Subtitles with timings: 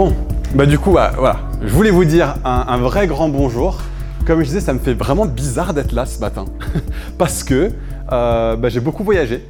[0.00, 0.14] Bon,
[0.54, 3.82] bah du coup, bah, voilà, je voulais vous dire un, vrai grand bonjour.
[4.26, 6.46] Comme je disais, ça me fait vraiment bizarre d'être là ce matin,
[7.18, 7.70] parce que
[8.10, 9.44] euh, bah, j'ai beaucoup voyagé.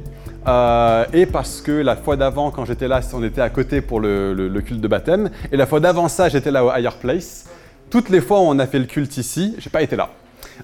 [0.49, 4.01] Euh, et parce que la fois d'avant, quand j'étais là, on était à côté pour
[4.01, 5.29] le, culte de baptême.
[5.53, 7.45] Et la fois d'avant ça, j'étais là au Higher Place.
[7.89, 10.09] Toutes les fois où on a fait le culte ici, j'ai pas été là.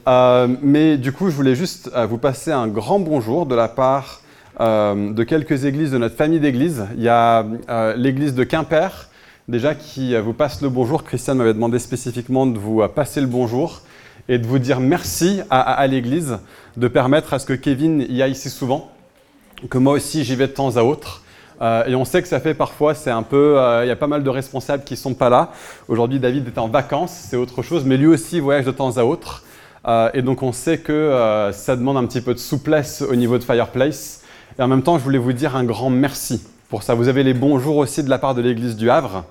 [0.09, 4.19] Euh, mais du coup, je voulais juste vous passer un grand bonjour de la part
[4.59, 6.87] de quelques églises de notre famille d'églises.
[6.97, 7.45] Il y a
[7.95, 9.06] l'église de Quimper,
[9.47, 11.05] déjà qui euh, vous passe le bonjour.
[11.05, 13.81] Christian m'avait demandé spécifiquement de vous euh, passer le bonjour
[14.27, 16.39] et de vous dire merci à, l'Église
[16.75, 18.91] de permettre à ce que Kevin y aille si souvent,
[19.69, 21.23] que moi aussi j'y vais de temps à autre.
[21.61, 24.07] Euh, et on sait que ça fait parfois, c'est un peu, il y a pas
[24.07, 25.53] mal de responsables qui sont pas là.
[25.87, 29.05] Aujourd'hui, David est en vacances, c'est autre chose, mais lui aussi voyage de temps à
[29.05, 29.45] autre.
[30.13, 33.45] et donc on sait que ça demande un petit peu de souplesse au niveau de
[33.45, 34.23] Fireplace.
[34.59, 36.93] Et en même temps, je voulais vous dire un grand merci pour ça.
[36.93, 39.23] Vous avez les bonjours aussi de la part de l'Église du Havre.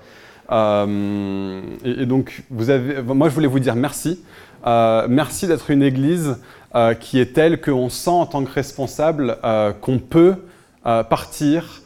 [0.51, 4.19] Euh, et, donc, vous avez, moi, je voulais vous dire merci.
[4.65, 6.37] Euh, merci d'être une Église
[6.75, 9.37] euh, qui est telle qu'on sent en tant que responsable
[9.81, 10.35] qu'on peut
[11.09, 11.81] partir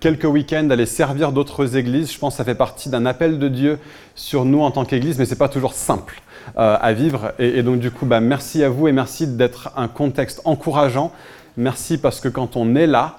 [0.00, 2.12] quelques week-ends, aller servir d'autres églises.
[2.12, 3.78] Je pense que ça fait partie d'un appel de Dieu
[4.14, 6.20] sur nous en tant qu'Église, mais ce n'est pas toujours simple
[6.56, 7.32] à vivre.
[7.38, 11.12] Et, et, donc, du coup, bah, merci à vous et merci d'être un contexte encourageant.
[11.56, 13.16] Merci parce que quand on est là,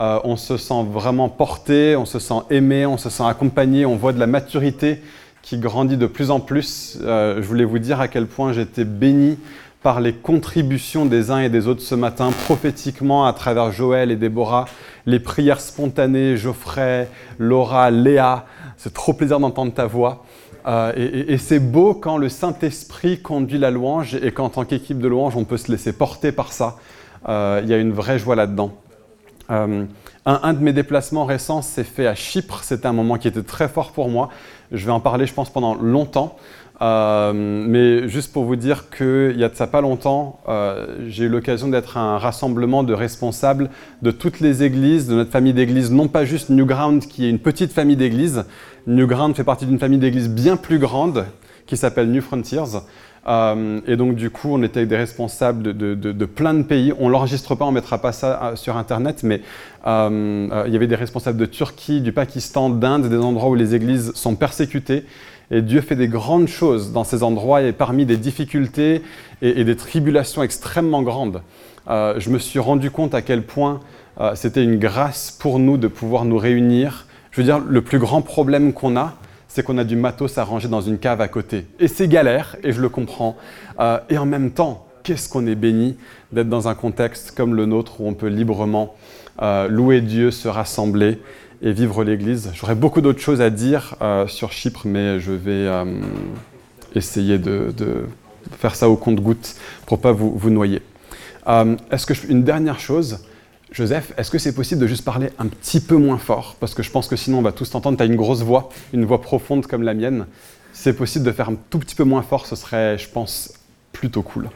[0.00, 3.96] euh, on se sent vraiment porté, on se sent aimé, on se sent accompagné, on
[3.96, 5.00] voit de la maturité
[5.42, 6.98] qui grandit de plus en plus.
[7.02, 9.38] Euh, je voulais vous dire à quel point j'étais béni
[9.82, 14.16] par les contributions des uns et des autres ce matin, prophétiquement à travers Joël et
[14.16, 14.66] Déborah,
[15.06, 18.46] les prières spontanées, Geoffrey, Laura, Léa.
[18.76, 20.24] C'est trop plaisir d'entendre ta voix.
[20.66, 25.08] Euh, et, c'est beau quand le Saint-Esprit conduit la louange et qu'en tant qu'équipe de
[25.08, 26.76] louange, on peut se laisser porter par ça.
[27.28, 28.72] Il y a une vraie joie là-dedans.
[29.50, 29.84] Euh,
[30.24, 32.62] un, de mes déplacements récents s'est fait à Chypre.
[32.62, 34.28] C'était un moment qui était très fort pour moi.
[34.70, 36.36] Je vais en parler, je pense, pendant longtemps.
[36.80, 41.24] Euh, mais juste pour vous dire qu'il y a de ça pas longtemps, euh, j'ai
[41.24, 45.92] eu l'occasion d'être un rassemblement de responsables de toutes les églises, de notre famille d'églises,
[45.92, 48.44] non pas juste Newground qui est une petite famille d'églises.
[48.88, 51.26] Newground fait partie d'une famille d'églises bien plus grande
[51.66, 52.80] qui s'appelle New Frontiers.
[53.28, 56.92] Euh, et donc, du coup, on était avec des responsables de, plein de pays.
[56.98, 59.40] On ne l'enregistre pas, on ne mettra pas ça euh, sur Internet, mais
[59.86, 63.74] euh, il y avait des responsables de Turquie, du Pakistan, d'Inde, des endroits où les
[63.74, 65.04] églises sont persécutées.
[65.50, 69.02] Et Dieu fait des grandes choses dans ces endroits et parmi des difficultés
[69.42, 71.42] et, des tribulations extrêmement grandes.
[71.88, 73.80] je me suis rendu compte à quel point
[74.34, 77.06] c'était une grâce pour nous de pouvoir nous réunir.
[77.32, 79.14] Je veux dire, le plus grand problème qu'on a,
[79.54, 81.66] c'est qu'on a du matos à ranger dans une cave à côté.
[81.78, 83.36] Et c'est galère, et je le comprends.
[83.80, 85.98] Euh, et en même temps, qu'est-ce qu'on est béni
[86.32, 88.94] d'être dans un contexte comme le nôtre où on peut librement
[89.42, 91.18] euh, louer Dieu, se rassembler
[91.60, 92.50] et vivre l'Église.
[92.54, 95.68] J'aurais beaucoup d'autres choses à dire euh, sur Chypre, mais je vais
[96.94, 97.74] essayer de,
[98.56, 100.80] faire ça au compte-goutte pour pas vous, noyer.
[101.46, 103.18] Est-ce que je, une dernière chose
[103.72, 106.56] Joseph, est-ce que c'est possible de juste parler un petit peu moins fort?
[106.60, 108.68] Parce que je pense que sinon on va tous t'entendre, tu as une grosse voix,
[108.92, 110.26] une voix profonde comme la mienne.
[110.74, 113.54] C'est possible de faire un tout petit peu moins fort, ce serait, je pense,
[113.92, 114.50] plutôt cool.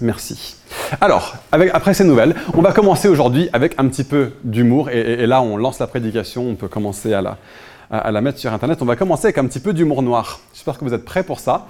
[0.00, 0.56] Merci.
[1.02, 4.88] Alors, après ces nouvelles, on va commencer aujourd'hui avec un petit peu d'humour.
[4.88, 7.36] et, là, on lance la prédication, on peut commencer à la,
[7.92, 8.80] à, la mettre sur Internet.
[8.80, 10.40] On va commencer avec un petit peu d'humour noir.
[10.54, 11.66] J'espère que vous êtes prêts pour ça.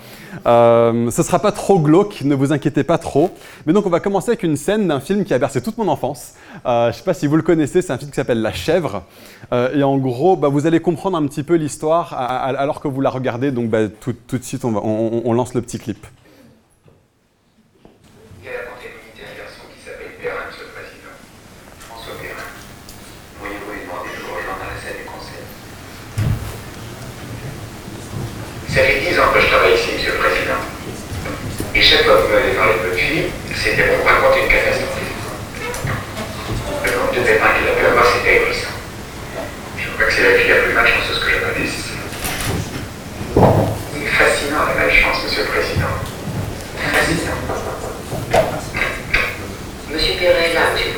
[0.46, 3.30] Euh, ce ne sera pas trop glauque, ne vous inquiétez pas trop.
[3.66, 5.88] Mais donc on va commencer avec une scène d'un film qui a bercé toute mon
[5.88, 6.34] enfance.
[6.64, 8.52] Euh, je ne sais pas si vous le connaissez, c'est un film qui s'appelle La
[8.52, 9.02] chèvre.
[9.52, 13.00] Euh, et en gros, bah, vous allez comprendre un petit peu l'histoire alors que vous
[13.00, 13.50] la regardez.
[13.50, 16.06] Donc bah, tout, de suite, on lance le petit clip.
[28.72, 30.54] Ça fait 10 ans que je travaille ici, Monsieur le Président.
[31.92, 34.96] Fois que vous m'avez parlé de fille, c'était pour raconter une catastrophe.
[36.84, 38.74] Le nombre de pépins qu'il a pu avoir, c'était épuisant.
[39.76, 41.92] Je crois que c'est la fille la plus malchanceuse que je connaisse.
[43.92, 45.94] C'est fascinant la malchance, Monsieur le Président.
[46.80, 47.38] Fascinant.
[49.92, 50.92] Monsieur Perret là, Monsieur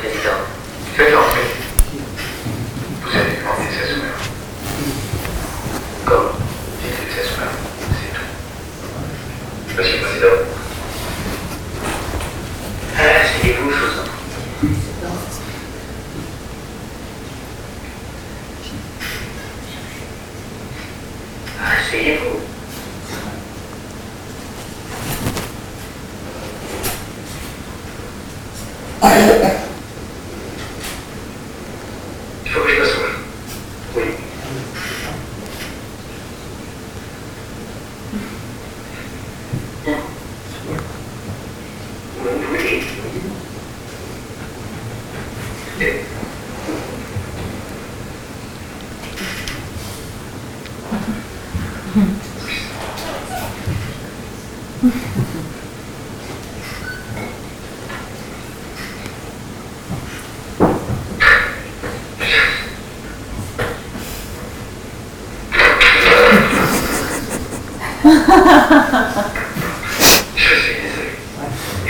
[68.34, 68.40] Je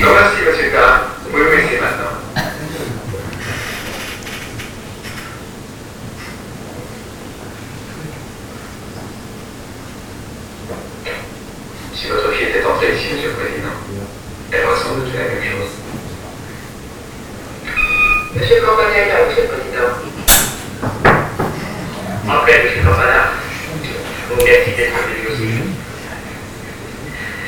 [0.05, 1.00] vous remercie, monsieur Perrin.
[1.25, 2.12] Vous pouvez me laisser maintenant.
[11.94, 13.75] Si votre fille était entrée ici, monsieur le président,
[14.52, 15.73] elle doute fait la même chose.
[18.35, 19.90] Monsieur là, monsieur le président.
[22.29, 23.32] Entrez, monsieur Campagne.
[23.82, 25.74] Je vous remercie d'être venu aussi.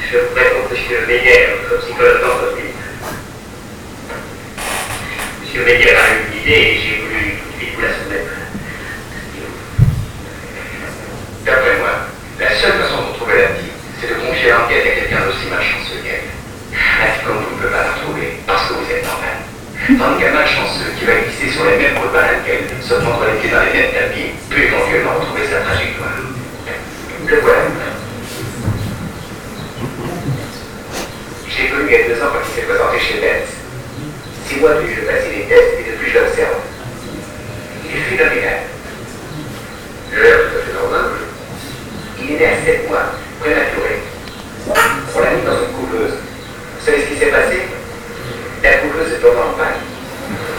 [0.08, 2.78] Je notre psychologue d'entreprise.
[5.42, 7.42] Monsieur Meyer a eu une idée et j'ai voulu
[7.74, 8.30] vous la soumettre.
[11.44, 11.90] D'après moi,
[12.38, 15.98] la seule façon de retrouver la petite, c'est de confier l'enquête à quelqu'un d'aussi malchanceux
[16.04, 16.30] qu'elle.
[16.70, 19.42] Un type comme vous ne peut pas la retrouver parce que vous êtes normal.
[19.90, 23.50] Tandis qu'un malchanceux qui va glisser sur les mêmes repas qu'elle, se prendre les pieds
[23.50, 26.14] dans les mêmes tapis, peut éventuellement retrouver sa trajectoire.
[27.26, 27.85] Le voilà.
[31.56, 33.48] J'ai connu il y a deux ans quand il s'est présenté chez Benz.
[34.46, 36.60] Six mois depuis, je passais des tests et depuis, je l'observe.
[37.88, 38.60] Il est phénoménal.
[40.12, 41.04] Je l'air tout à fait normal.
[42.20, 43.06] Il est né à 7 mois,
[43.40, 44.04] prématuré.
[44.68, 46.20] On l'a mis dans une couveuse.
[46.20, 47.72] Vous savez ce qui s'est passé?
[48.62, 49.80] La couveuse est tombée en panne.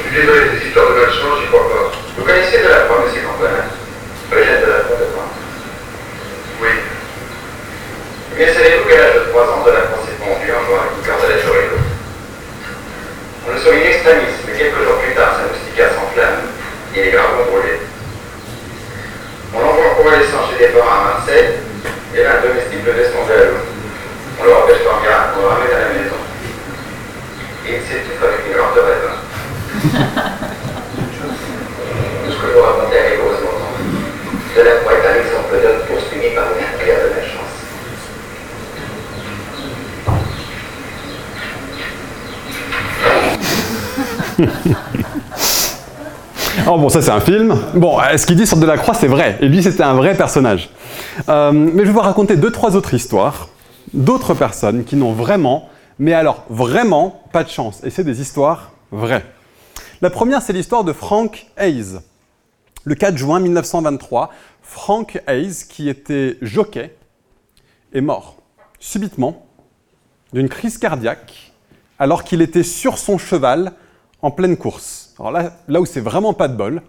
[0.02, 1.92] Je suis désolé, ces histoires de malchance, j'y crois pas.
[2.18, 3.70] Vous connaissez de la croix, monsieur Campanat
[4.34, 5.38] Eugène de la croix de France.
[6.62, 6.74] Oui.
[8.40, 11.02] Eh bien, savez-vous qu'à l'âge de 3 ans, de la est pondue en jouant avec
[11.10, 11.74] à la chorito
[13.50, 16.46] On le sauve in extremis, mais quelques jours plus tard, sa moustiquaire s'enflamme
[16.94, 17.82] et il est gravement brûlé.
[19.58, 21.66] On l'envoie en convalescence chez des parents à Marseille,
[22.14, 23.58] et là, un domestique le descend à l'eau.
[24.38, 26.22] On le repêche par garde, on le ramène à la maison.
[27.66, 29.18] Et il s'étouffe avec une lampe de raisin.
[32.22, 33.66] Tout ce que je vous raconte arrive heureusement.
[34.54, 37.58] De la est un exemple d'homme poursuivi par une affaire de malchance.
[46.66, 47.56] Oh bon, ça c'est un film.
[47.76, 49.38] Bon, euh, ce qu'il dit sur Delacroix, c'est vrai.
[49.42, 50.70] Et lui, c'était un vrai personnage.
[51.30, 53.50] Euh, mais je vais vous raconter deux, trois autres histoires
[53.94, 55.70] d'autres personnes qui n'ont vraiment,
[56.00, 57.82] mais alors vraiment, pas de chance.
[57.84, 59.26] Et c'est des histoires vraies.
[60.02, 62.00] La première, c'est l'histoire de Frank Hayes.
[62.84, 64.32] Le 4 juin 1923,
[64.62, 66.96] Frank Hayes, qui était jockey,
[67.94, 68.38] est mort
[68.80, 69.46] subitement
[70.34, 71.54] d'une crise cardiaque
[72.00, 73.74] alors qu'il était sur son cheval
[74.22, 75.14] en pleine course.
[75.20, 76.82] Alors là, où c'est vraiment pas de bol,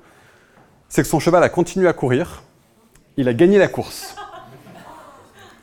[0.89, 2.43] c'est que son cheval a continué à courir,
[3.17, 4.17] il a gagné la course.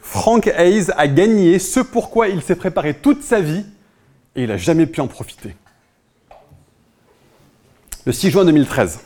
[0.01, 3.65] Frank Hayes a gagné ce pourquoi il s'est préparé toute sa vie
[4.35, 5.55] et il n'a jamais pu en profiter.
[8.05, 8.99] Le 6 juin 2013,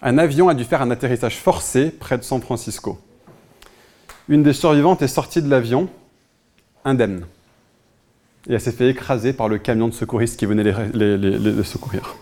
[0.00, 2.98] un avion a dû faire un atterrissage forcé près de San Francisco.
[4.28, 5.88] Une des survivantes est sortie de l'avion
[6.84, 7.26] indemne.
[8.48, 12.16] Et elle s'est fait écraser par le camion de secouristes qui venait les, secourir.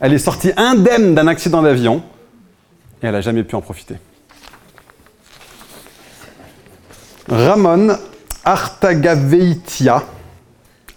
[0.00, 2.02] Elle est sortie indemne d'un accident d'avion
[3.02, 3.96] et elle n'a jamais pu en profiter.
[7.28, 7.96] Ramon
[8.44, 10.04] Artagaveitia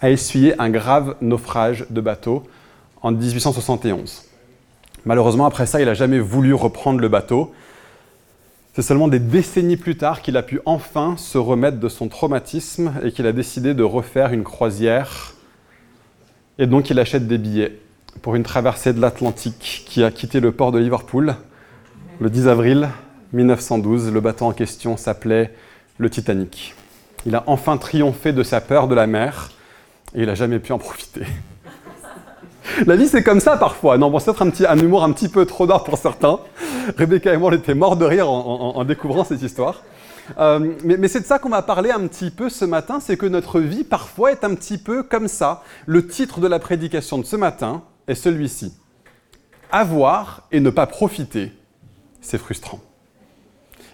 [0.01, 2.43] a essuyé un grave naufrage de bateau
[3.01, 4.23] en 1871.
[5.05, 7.53] Malheureusement, après ça, il n'a jamais voulu reprendre le bateau.
[8.73, 12.93] C'est seulement des décennies plus tard qu'il a pu enfin se remettre de son traumatisme
[13.03, 15.33] et qu'il a décidé de refaire une croisière.
[16.57, 17.79] Et donc il achète des billets
[18.21, 21.35] pour une traversée de l'Atlantique qui a quitté le port de Liverpool
[22.21, 22.89] le 10 avril
[23.33, 24.09] 1912.
[24.13, 25.53] Le bateau en question s'appelait
[25.97, 26.73] le Titanic.
[27.25, 29.51] Il a enfin triomphé de sa peur de la mer
[30.15, 31.25] et il n'a jamais pu en profiter.
[32.85, 33.97] La vie, c'est comme ça parfois.
[33.97, 36.39] Non, bon, c'est peut-être un, un humour un petit peu trop d'art pour certains.
[36.97, 39.83] Rebecca et moi, on était morts de rire en découvrant cette histoire.
[40.39, 43.17] Euh, mais, mais c'est de ça qu'on va parler un petit peu ce matin, c'est
[43.17, 45.63] que notre vie parfois est un petit peu comme ça.
[45.85, 48.73] Le titre de la prédication de ce matin est celui-ci.
[49.71, 51.51] Avoir et ne pas profiter,
[52.21, 52.79] c'est frustrant.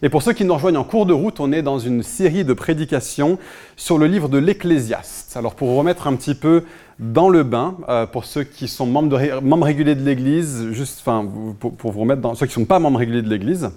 [0.04, 2.46] Et pour ceux qui nous rejoignent en cours de route, on est dans une série
[2.46, 3.40] de prédications
[3.76, 5.36] sur le livre de l'Ecclésiaste.
[5.36, 6.66] Alors pour vous remettre un petit peu
[7.00, 9.18] dans le bain, euh, pour ceux qui sont membres,
[9.66, 13.00] réguliers de l'Église, juste, pour, pour, vous remettre dans ceux qui ne sont pas membres
[13.00, 13.72] réguliers de l'Église,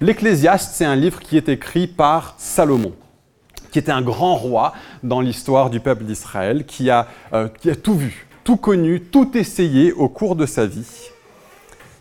[0.00, 2.92] l'Ecclésiaste, c'est un livre qui est écrit par Salomon
[3.74, 4.72] qui était un grand roi
[5.02, 9.92] dans l'histoire du peuple d'Israël, qui, euh, qui a tout vu, tout connu, tout essayé
[9.92, 11.10] au cours de sa vie.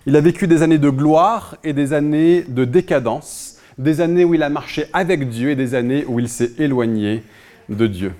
[0.05, 4.33] Il a vécu des années de gloire et des années de décadence, des années où
[4.33, 7.23] il a marché avec Dieu et des années où il s'est éloigné
[7.69, 8.13] de Dieu.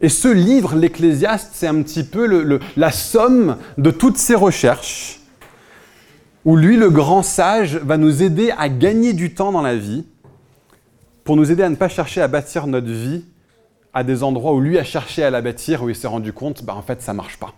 [0.00, 5.20] Et ce livre, l'Ecclésiaste, c'est un petit peu la somme de toutes ses recherches,
[6.44, 10.06] où lui, le grand sage, va nous aider à gagner du temps dans la vie
[11.24, 13.24] pour nous aider à ne pas chercher à bâtir notre vie
[13.92, 16.62] à des endroits où lui a cherché à la bâtir, où il s'est rendu compte,
[16.64, 17.52] bah, en fait, ça marche pas.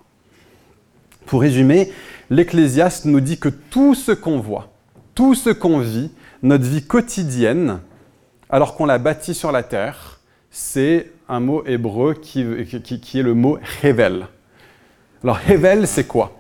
[1.31, 1.93] Pour résumer,
[2.29, 4.73] l'Ecclésiaste nous dit que tout ce qu'on voit,
[5.15, 6.11] tout ce qu'on vit,
[6.43, 7.79] notre vie quotidienne,
[8.49, 10.19] alors qu'on l'a bâti sur la terre,
[10.51, 14.27] c'est un mot hébreu qui, est le mot Hevel.
[15.23, 16.37] Alors Hevel, c'est quoi?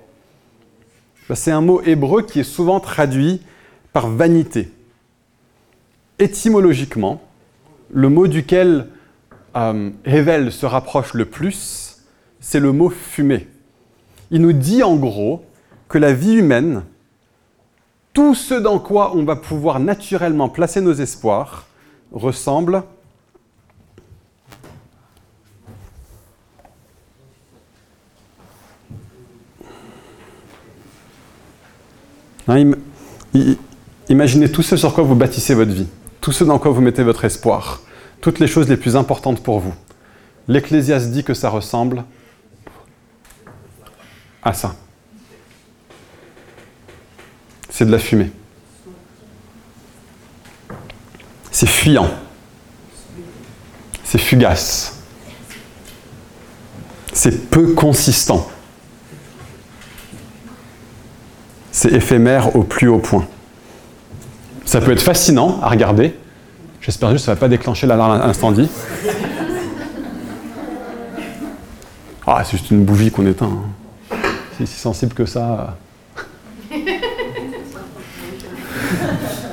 [1.28, 3.42] Bah, C'est un mot hébreu qui est souvent traduit
[3.92, 4.73] par vanité.
[6.18, 7.23] Étymologiquement,
[7.92, 8.88] le mot duquel
[9.54, 12.02] euh, Hevel se rapproche le plus,
[12.40, 13.47] c'est le mot fumée.
[14.30, 15.44] Il nous dit en gros
[15.88, 16.82] que la vie humaine,
[18.12, 21.66] tout ce dans quoi on va pouvoir naturellement placer nos espoirs,
[22.12, 22.82] ressemble
[32.49, 32.72] hein,
[34.08, 35.87] Imaginez tout ce sur quoi vous bâtissez votre vie,
[36.20, 37.80] tout ce dans quoi vous mettez votre espoir
[38.20, 39.75] toutes les choses les plus importantes pour vous.
[40.49, 42.04] L'Ecclésiaste dit que ça ressemble
[44.42, 44.75] à ça.
[47.68, 48.30] C'est de la fumée.
[51.50, 52.11] C'est fuyant.
[54.04, 54.99] C'est fugace.
[57.12, 58.49] C'est peu consistant.
[61.73, 63.26] C'est éphémère au plus haut point.
[64.64, 66.14] Ça peut être fascinant à regarder,
[66.80, 68.68] J'espère juste que ça ne va pas déclencher l'alarme incendie.
[72.26, 73.47] Ah, c'est juste une bougie qu'on éteint.
[73.47, 73.89] Hein.
[74.61, 75.79] C'est si sensible que ça.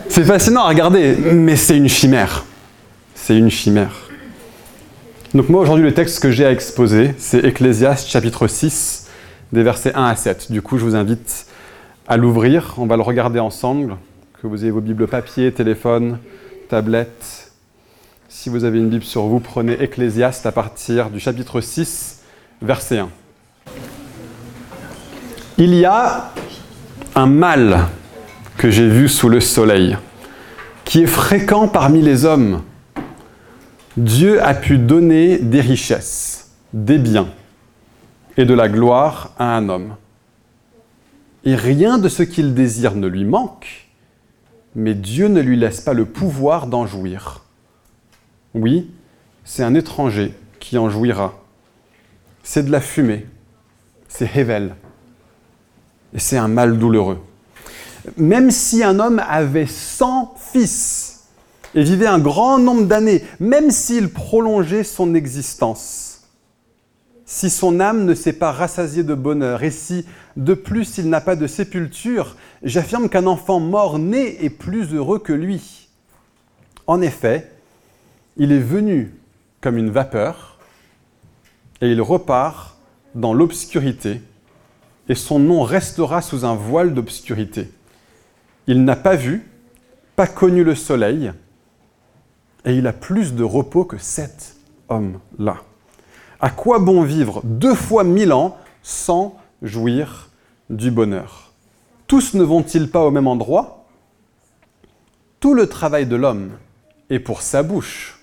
[0.10, 2.44] C'est fascinant à regarder, mais c'est une chimère.
[3.16, 4.10] C'est une chimère.
[5.34, 9.08] Donc moi aujourd'hui le texte que j'ai à exposer, c'est Ecclésiaste chapitre 6,
[9.54, 10.52] des versets 1 à 7.
[10.52, 11.46] Du coup je vous invite
[12.06, 13.96] à l'ouvrir, on va le regarder ensemble,
[14.42, 16.20] que vous ayez vos bibles papier, téléphone,
[16.68, 17.54] tablette.
[18.28, 22.24] Si vous avez une Bible sur vous, prenez Ecclésiaste à partir du chapitre 6,
[22.62, 23.10] verset 1.
[25.58, 26.32] Il y a
[27.16, 27.88] un mal
[28.58, 29.98] que j'ai vu sous le soleil,
[30.86, 32.62] qui est fréquent parmi les hommes.
[33.96, 37.30] Dieu a pu donner des richesses, des biens
[38.38, 39.96] et de la gloire à un homme.
[41.44, 43.88] Et rien de ce qu'il désire ne lui manque
[44.78, 47.42] mais Dieu ne lui laisse pas le pouvoir d'en jouir.
[48.54, 48.92] Oui,
[49.44, 51.34] c'est un étranger qui en jouira.
[52.44, 53.26] C'est de la fumée,
[54.08, 54.76] c'est Hevel,
[56.14, 57.20] et c'est un mal douloureux.
[58.16, 61.26] Même si un homme avait 100 fils
[61.76, 66.22] et vivait un grand nombre d'années, même s'il prolongeait son existence,
[67.26, 70.06] si son âme ne s'est pas rassasiée de bonheur, et si
[70.38, 75.34] de plus il n'a pas de sépulture, j'affirme qu'un enfant mort-né est plus heureux que
[75.34, 75.90] lui.
[76.88, 77.52] En effet,
[78.38, 79.14] il est venu
[79.60, 80.58] comme une vapeur,
[81.82, 82.78] et il repart
[83.14, 84.22] dans l'obscurité,
[85.10, 87.72] et son nom restera sous un voile d'obscurité.
[88.68, 89.50] Il n'a pas vu,
[90.16, 91.32] pas connu le soleil,
[92.66, 94.56] et il a plus de repos que cet
[94.90, 95.58] homme-là.
[96.40, 100.30] À quoi bon vivre deux fois mille ans sans jouir
[100.70, 101.52] du bonheur?
[102.08, 103.86] Tous ne vont-ils pas au même endroit?
[105.40, 106.52] Tout le travail de l'homme
[107.10, 108.20] est pour sa bouche.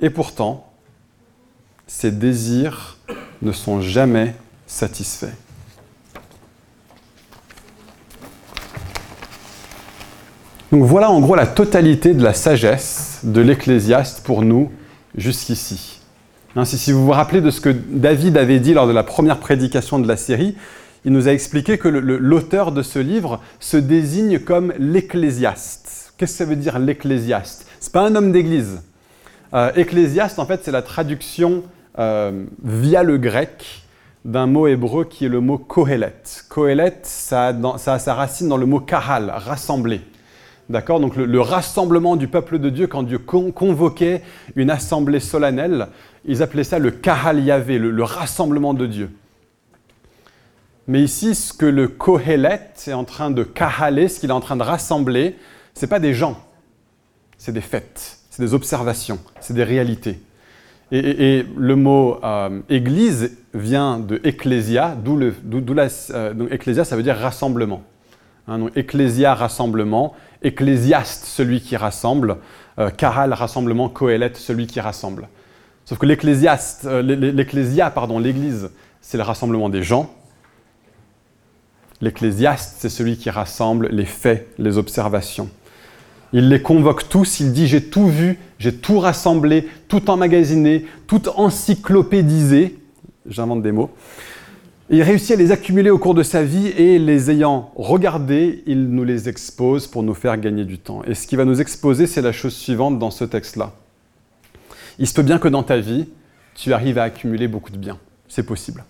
[0.00, 0.72] Et pourtant,
[1.86, 2.98] ses désirs
[3.42, 4.34] ne sont jamais
[4.66, 5.36] satisfaits.
[10.74, 14.72] Donc voilà en gros la totalité de la sagesse de l'Ecclésiaste pour nous
[15.16, 16.00] jusqu'ici.
[16.56, 19.38] Hein, si, vous vous rappelez de ce que David avait dit lors de la première
[19.38, 20.56] prédication de la série,
[21.04, 26.12] il nous a expliqué que l'auteur de ce livre se désigne comme l'ecclésiaste.
[26.16, 27.68] Qu'est-ce que ça veut dire l'ecclésiaste?
[27.80, 28.82] N'est pas un homme d'église.
[29.54, 31.62] Euh, ecclésiaste, en fait, c'est la traduction
[32.00, 33.84] euh, via le grec
[34.24, 36.20] d'un mot hébreu qui est le mot kohelet.
[36.48, 40.00] Kohelet, ça a, sa racine dans le mot kahal, rassembler.
[40.70, 44.22] D'accord Donc le, rassemblement du peuple de Dieu, quand Dieu convoquait
[44.56, 45.88] une assemblée solennelle,
[46.24, 49.10] ils appelaient ça le Kahal Yahvé, le, rassemblement de Dieu.
[50.86, 54.40] Mais ici, ce que le Kohelet est en train de kahaler, ce qu'il est en
[54.40, 55.36] train de rassembler,
[55.74, 56.38] ce n'est pas des gens,
[57.38, 60.20] c'est des faits, c'est des observations, c'est des réalités.
[60.92, 65.18] Et, le mot euh, église vient de ecclésia, d'où.
[65.20, 67.82] Euh, ça veut dire rassemblement.
[68.46, 72.36] Hein, ecclésia, rassemblement, ecclésiaste, celui qui rassemble,
[72.78, 75.28] euh, kahal, rassemblement, Kohelet, celui qui rassemble.
[75.86, 78.70] Sauf que l'ecclésiaste, euh, l'ecclésia, pardon, l'église,
[79.00, 80.14] c'est le rassemblement des gens.
[82.02, 85.48] L'ecclésiaste, c'est celui qui rassemble les faits, les observations.
[86.34, 91.28] Il les convoque tous, il dit j'ai tout vu, j'ai tout rassemblé, tout emmagasiné, tout
[91.36, 92.78] encyclopédisé.
[93.26, 93.90] J'invente des mots.
[94.90, 98.90] Il réussit à les accumuler au cours de sa vie et les ayant regardés, il
[98.90, 101.02] nous les expose pour nous faire gagner du temps.
[101.04, 103.72] Et ce qui va nous exposer, c'est la chose suivante dans ce texte-là.
[104.98, 106.08] Il se peut bien que dans ta vie,
[106.54, 107.98] tu arrives à accumuler beaucoup de biens.
[108.28, 108.84] C'est possible.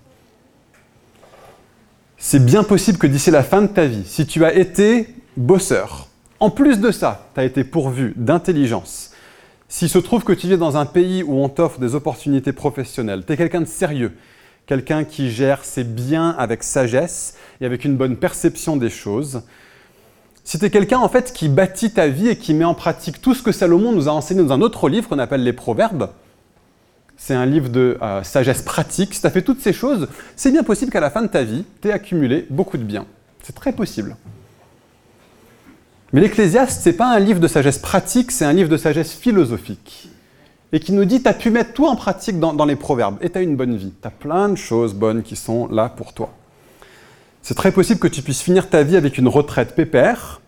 [2.18, 6.08] C'est bien possible que d'ici la fin de ta vie, si tu as été bosseur,
[6.40, 9.12] en plus de ça, tu as été pourvu d'intelligence,
[9.68, 13.24] s'il se trouve que tu vis dans un pays où on t'offre des opportunités professionnelles,
[13.26, 14.12] tu es quelqu'un de sérieux,
[14.66, 19.42] quelqu'un qui gère ses biens avec sagesse et avec une bonne perception des choses,
[20.42, 23.20] si tu es quelqu'un en fait qui bâtit ta vie et qui met en pratique
[23.20, 26.10] tout ce que Salomon nous a enseigné dans un autre livre qu'on appelle les Proverbes,
[27.16, 30.50] c'est un livre de euh, sagesse pratique, si tu as fait toutes ces choses, c'est
[30.50, 33.06] bien possible qu'à la fin de ta vie, tu aies accumulé beaucoup de biens.
[33.42, 34.16] C'est très possible.
[36.12, 39.12] Mais l'Ecclésiaste, ce n'est pas un livre de sagesse pratique, c'est un livre de sagesse
[39.12, 40.10] philosophique.
[40.74, 43.30] Et qui nous dit, tu as pu mettre tout en pratique dans, les proverbes, et
[43.30, 43.92] tu as une bonne vie.
[44.02, 46.34] Tu as plein de choses bonnes qui sont là pour toi.
[47.42, 50.40] C'est très possible que tu puisses finir ta vie avec une retraite pépère,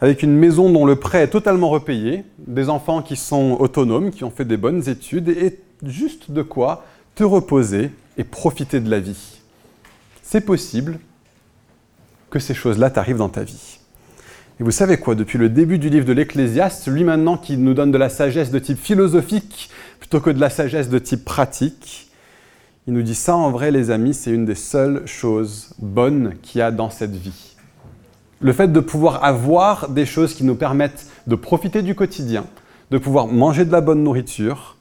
[0.00, 4.22] avec une maison dont le prêt est totalement repayé, des enfants qui sont autonomes, qui
[4.22, 6.84] ont fait des bonnes études, et juste de quoi
[7.16, 9.40] te reposer et profiter de la vie.
[10.22, 11.00] C'est possible
[12.30, 13.77] que ces choses-là t'arrivent dans ta vie.
[14.60, 17.74] Et vous savez quoi, depuis le début du livre de l'Ecclésiaste, lui maintenant qui nous
[17.74, 22.10] donne de la sagesse de type philosophique plutôt que de la sagesse de type pratique,
[22.88, 26.58] il nous dit ça en vrai les amis, c'est une des seules choses bonnes qu'il
[26.58, 27.54] y a dans cette vie.
[28.40, 32.44] Le fait de pouvoir avoir des choses qui nous permettent de profiter du quotidien,
[32.90, 34.76] de pouvoir manger de la bonne nourriture,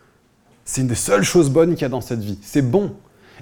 [0.66, 2.40] c'est une des seules choses bonnes qu'il y a dans cette vie.
[2.42, 2.96] C'est bon.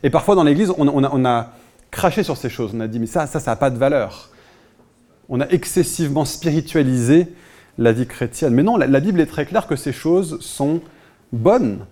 [0.03, 1.53] Et parfois dans l'Église, on, a,
[1.91, 2.71] craché sur ces choses.
[2.75, 4.29] On a dit, mais ça, ça, ça n'a pas de valeur.
[5.29, 7.27] On a excessivement spiritualisé
[7.77, 8.53] la vie chrétienne.
[8.53, 10.81] Mais non, la, Bible est très claire que ces choses sont
[11.33, 11.85] bonnes.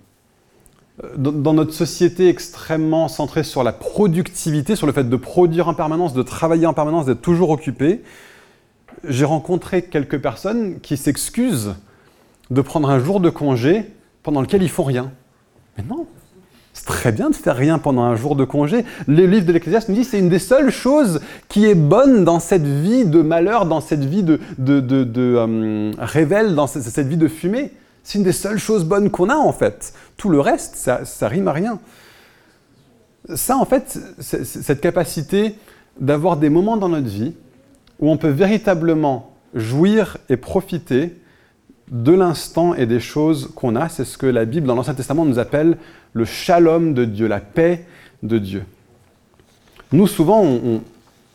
[1.03, 5.73] Euh, dans, notre société extrêmement centrée sur la productivité, sur le fait de produire en
[5.73, 8.03] permanence, de travailler en permanence, d'être toujours occupé,
[9.03, 11.75] j'ai rencontré quelques personnes qui s'excusent
[12.51, 13.91] de prendre un jour de congé
[14.21, 15.11] pendant lequel ils font rien.
[15.77, 16.05] Mais non,
[16.85, 18.85] très bien de faire rien pendant un jour de congé.
[19.07, 22.39] Le livre de l'Ecclésiaste nous dit c'est une des seules choses qui est bonne dans
[22.39, 27.17] cette vie de malheur, dans cette vie de, de, de, euh, révèle, dans cette, vie
[27.17, 27.71] de fumée.
[28.03, 29.93] C'est une des seules choses bonnes qu'on a en fait.
[30.17, 31.79] Tout le reste, ça, ça rime à rien.
[33.35, 35.55] Ça, en fait, cette capacité
[35.99, 37.33] d'avoir des moments dans notre vie
[37.99, 41.15] où on peut véritablement jouir et profiter
[41.93, 43.87] de l'instant et des choses qu'on a.
[43.87, 45.77] C'est ce que la Bible dans l'Ancien Testament nous appelle
[46.13, 47.85] le shalom de Dieu, la paix
[48.23, 48.63] de Dieu.
[49.91, 50.81] Nous, souvent, on,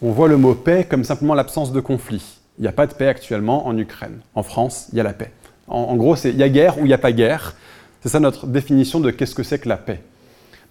[0.03, 2.39] voit le mot paix comme simplement l'absence de conflit.
[2.59, 4.19] Il n'y a pas de paix actuellement en Ukraine.
[4.35, 5.31] En France, il y a la paix.
[5.69, 7.55] En, gros, il y a guerre ou il n'y a pas guerre.
[8.01, 10.01] C'est ça notre définition de qu'est-ce que c'est que la paix.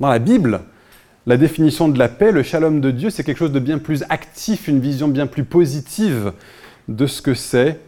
[0.02, 0.62] Dans la Bible,
[1.26, 4.04] la définition de la paix, le shalom de Dieu, c'est quelque chose de bien plus
[4.10, 6.34] actif, une vision bien plus positive
[6.89, 7.80] de ce que c'est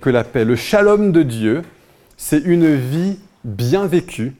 [0.00, 0.44] que la paix.
[0.44, 1.62] Le shalom de Dieu,
[2.16, 4.34] c'est une vie bien vécue,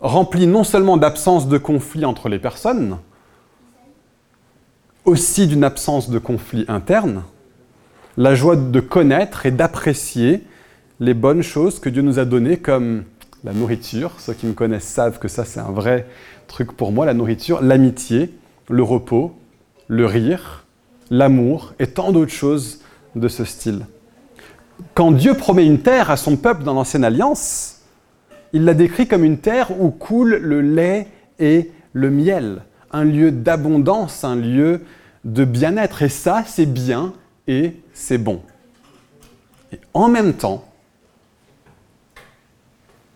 [0.00, 2.98] remplie non seulement d'absence de conflit entre les personnes,
[5.04, 7.24] aussi d'une absence de conflit interne,
[8.16, 10.42] la joie de connaître et d'apprécier
[11.00, 13.04] les bonnes choses que Dieu nous a données comme
[13.42, 14.12] la nourriture.
[14.18, 16.06] Ceux qui me connaissent savent que ça c'est un vrai
[16.46, 18.32] truc pour moi, la nourriture, l'amitié,
[18.70, 19.34] le repos,
[19.88, 20.64] le rire,
[21.10, 22.80] l'amour et tant d'autres choses
[23.14, 23.86] de ce style
[24.94, 27.80] quand Dieu promet une terre à son peuple dans l'Ancienne Alliance,
[28.52, 31.08] il la décrit comme une terre où coule le lait
[31.38, 34.82] et le miel, un lieu d'abondance, un lieu
[35.24, 36.02] de bien-être.
[36.02, 37.12] Et ça, c'est bien
[37.48, 38.42] et c'est bon.
[39.72, 40.64] Et en même temps,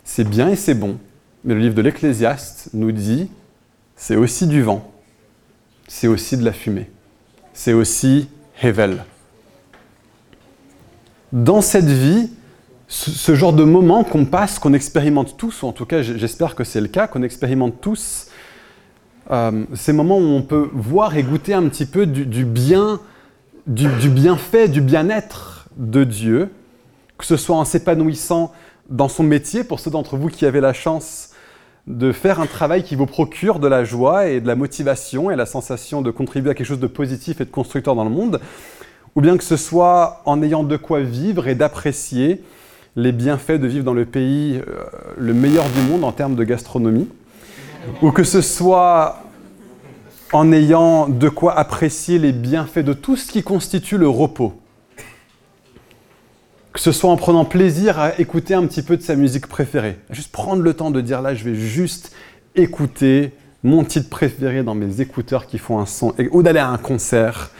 [0.03, 0.97] c'est bien et c'est bon,
[1.43, 3.29] mais le livre de l'Ecclésiaste nous dit,
[3.95, 4.91] c'est aussi du vent,
[5.87, 6.89] c'est aussi de la fumée,
[7.53, 8.27] c'est aussi
[8.61, 9.03] Hevel
[11.31, 12.29] dans cette vie,
[12.87, 16.63] ce, genre de moment qu'on passe, qu'on expérimente tous, ou en tout cas j'espère que
[16.63, 18.27] c'est le cas, qu'on expérimente tous,
[19.31, 22.99] euh, ces moments où on peut voir et goûter un petit peu du, bien,
[23.67, 26.49] du, bienfait, du bien-être de Dieu,
[27.17, 28.51] que ce soit en s'épanouissant
[28.89, 31.29] dans son métier, pour ceux d'entre vous qui avez la chance
[31.85, 35.35] de faire un travail qui vous procure de la joie et de la motivation et
[35.35, 38.39] la sensation de contribuer à quelque chose de positif et de constructeur dans le monde,
[39.15, 42.43] ou bien que ce soit en ayant de quoi vivre et d'apprécier
[42.95, 44.83] les bienfaits de vivre dans le pays euh,
[45.17, 47.07] le meilleur du monde en termes de gastronomie,
[48.01, 49.23] ou que ce soit
[50.31, 54.53] en ayant de quoi apprécier les bienfaits de tout ce qui constitue le repos.
[56.73, 59.97] Que ce soit en prenant plaisir à écouter un petit peu de sa musique préférée.
[60.11, 62.11] Juste prendre le temps de dire là, je vais juste
[62.55, 66.77] écouter mon titre préféré dans mes écouteurs qui font un son, ou d'aller à un
[66.77, 67.51] concert.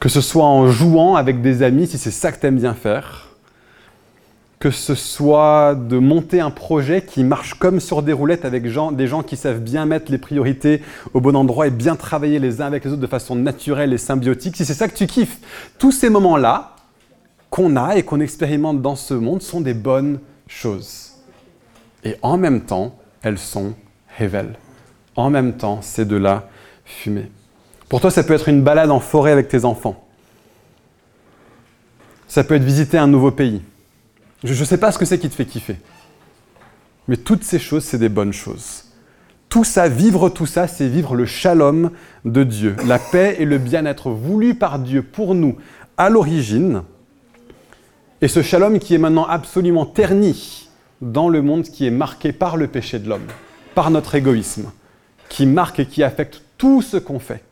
[0.00, 2.74] Que ce soit en jouant avec des amis, si c'est ça que tu aimes bien
[2.74, 3.26] faire
[4.58, 9.06] que ce soit de monter un projet qui marche comme sur des roulettes avec des
[9.06, 10.82] gens qui savent bien mettre les priorités
[11.12, 13.98] au bon endroit et bien travailler les uns avec les autres de façon naturelle et
[13.98, 15.38] symbiotique, si c'est ça que tu kiffes,
[15.78, 16.74] tous ces moments-là
[17.50, 21.12] qu'on a et qu'on expérimente dans ce monde sont des bonnes choses.
[22.02, 23.74] Et en même temps, elles sont
[24.18, 24.56] Hevel.
[25.16, 26.48] En même temps, c'est de la
[26.84, 27.30] fumée.
[27.88, 30.04] Pour toi, ça peut être une balade en forêt avec tes enfants.
[32.28, 33.62] Ça peut être visiter un nouveau pays.
[34.42, 35.76] Je ne sais pas ce que c'est qui te fait kiffer.
[37.08, 38.84] Mais toutes ces choses, c'est des bonnes choses.
[39.48, 41.90] Tout ça, vivre tout ça, c'est vivre le shalom
[42.24, 45.56] de Dieu, la paix et le bien-être voulu par Dieu pour nous
[45.96, 46.82] à l'origine.
[48.20, 50.68] Et ce shalom qui est maintenant absolument terni
[51.00, 53.26] dans le monde qui est marqué par le péché de l'homme,
[53.74, 54.72] par notre égoïsme,
[55.28, 57.42] qui marque et qui affecte tout ce qu'on fait,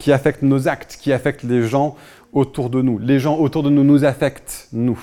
[0.00, 1.94] qui affecte nos actes, qui affecte les gens
[2.32, 2.98] autour de nous.
[2.98, 4.98] Les gens autour de nous nous affectent, nous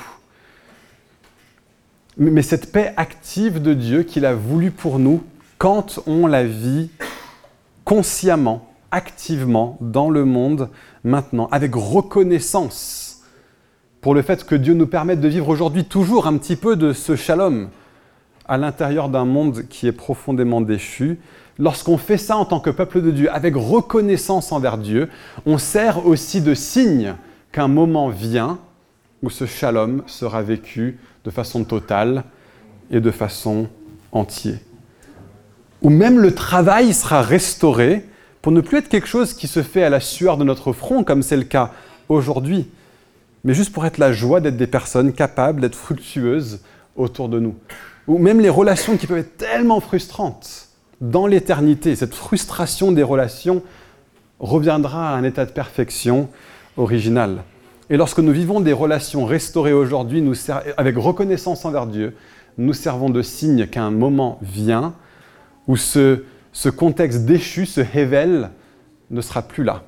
[2.18, 5.24] mais cette paix active de Dieu qu'il a voulu pour nous
[5.60, 6.90] quand on la vit
[7.86, 10.70] consciemment, activement dans le monde
[11.04, 13.22] maintenant, avec reconnaissance
[14.02, 16.92] pour le fait que Dieu nous permette de vivre aujourd'hui toujours un petit peu de
[16.92, 17.70] ce shalom
[18.48, 21.20] à l'intérieur d'un monde qui est profondément déchu.
[21.60, 25.10] Lorsqu'on fait ça en tant que peuple de Dieu, avec reconnaissance envers Dieu,
[25.46, 27.16] on sert aussi de signe
[27.52, 28.60] qu'un moment vient
[29.24, 32.24] où ce shalom sera vécu de façon totale
[32.92, 33.68] et de façon
[34.12, 34.60] entière.
[35.82, 38.06] Où même le travail sera restauré
[38.42, 41.04] pour ne plus être quelque chose qui se fait à la sueur de notre front,
[41.04, 41.72] comme c'est le cas
[42.08, 42.70] aujourd'hui,
[43.44, 46.62] mais juste pour être la joie d'être des personnes capables d'être fructueuses
[46.96, 47.56] autour de nous.
[48.08, 50.67] Ou même les relations qui peuvent être tellement frustrantes
[51.02, 53.62] dans l'éternité, cette frustration des relations
[54.40, 56.30] reviendra à un état de perfection
[56.76, 57.44] original.
[57.90, 60.24] Et lorsque nous vivons des relations restaurées aujourd'hui,
[60.76, 62.16] avec reconnaissance envers Dieu,
[62.58, 64.94] nous servons de signe qu'un moment vient
[65.68, 66.24] où ce,
[66.76, 68.50] contexte déchu, ce Hevel,
[69.10, 69.84] ne sera plus là.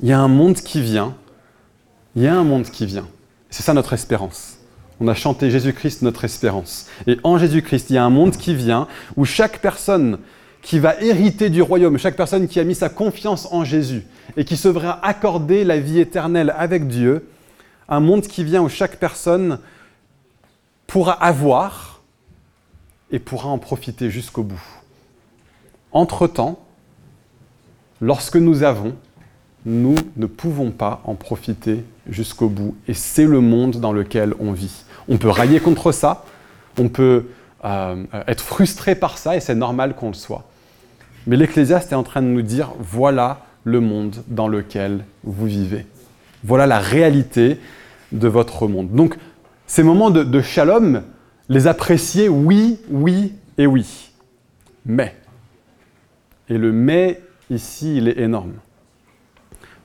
[0.00, 1.14] Il y a un monde qui vient.
[2.14, 3.06] Il y a un monde qui vient.
[3.50, 4.58] C'est ça notre espérance.
[5.02, 6.86] On a chanté Jésus-Christ, notre espérance.
[7.08, 8.86] Et en Jésus-Christ, il y a un monde qui vient
[9.16, 10.20] où chaque personne
[10.62, 14.04] qui va hériter du royaume, chaque personne qui a mis sa confiance en Jésus
[14.36, 17.26] et qui se verra accorder la vie éternelle avec Dieu,
[17.88, 19.58] un monde qui vient où chaque personne
[20.86, 22.00] pourra avoir
[23.10, 24.62] et pourra en profiter jusqu'au bout.
[25.90, 26.60] Entre-temps,
[28.00, 28.94] lorsque nous avons,
[29.66, 32.76] nous ne pouvons pas en profiter jusqu'au bout.
[32.88, 34.84] Et c'est le monde dans lequel on vit.
[35.08, 36.24] On peut railler contre ça,
[36.78, 37.26] on peut
[37.64, 40.44] euh, être frustré par ça, et c'est normal qu'on le soit.
[41.26, 45.86] Mais l'Ecclésiaste est en train de nous dire, voilà le monde dans lequel vous vivez.
[46.44, 47.58] Voilà la réalité
[48.10, 48.90] de votre monde.
[48.90, 49.16] Donc,
[49.66, 51.02] ces moments de, shalom,
[51.48, 54.10] les apprécier, oui, oui et oui.
[54.84, 55.14] Mais,
[56.48, 58.54] et le mais ici, il est énorme.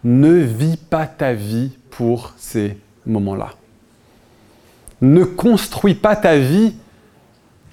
[0.04, 3.50] Ne vis pas ta vie pour ces moments-là.
[5.02, 6.76] Ne construis pas ta vie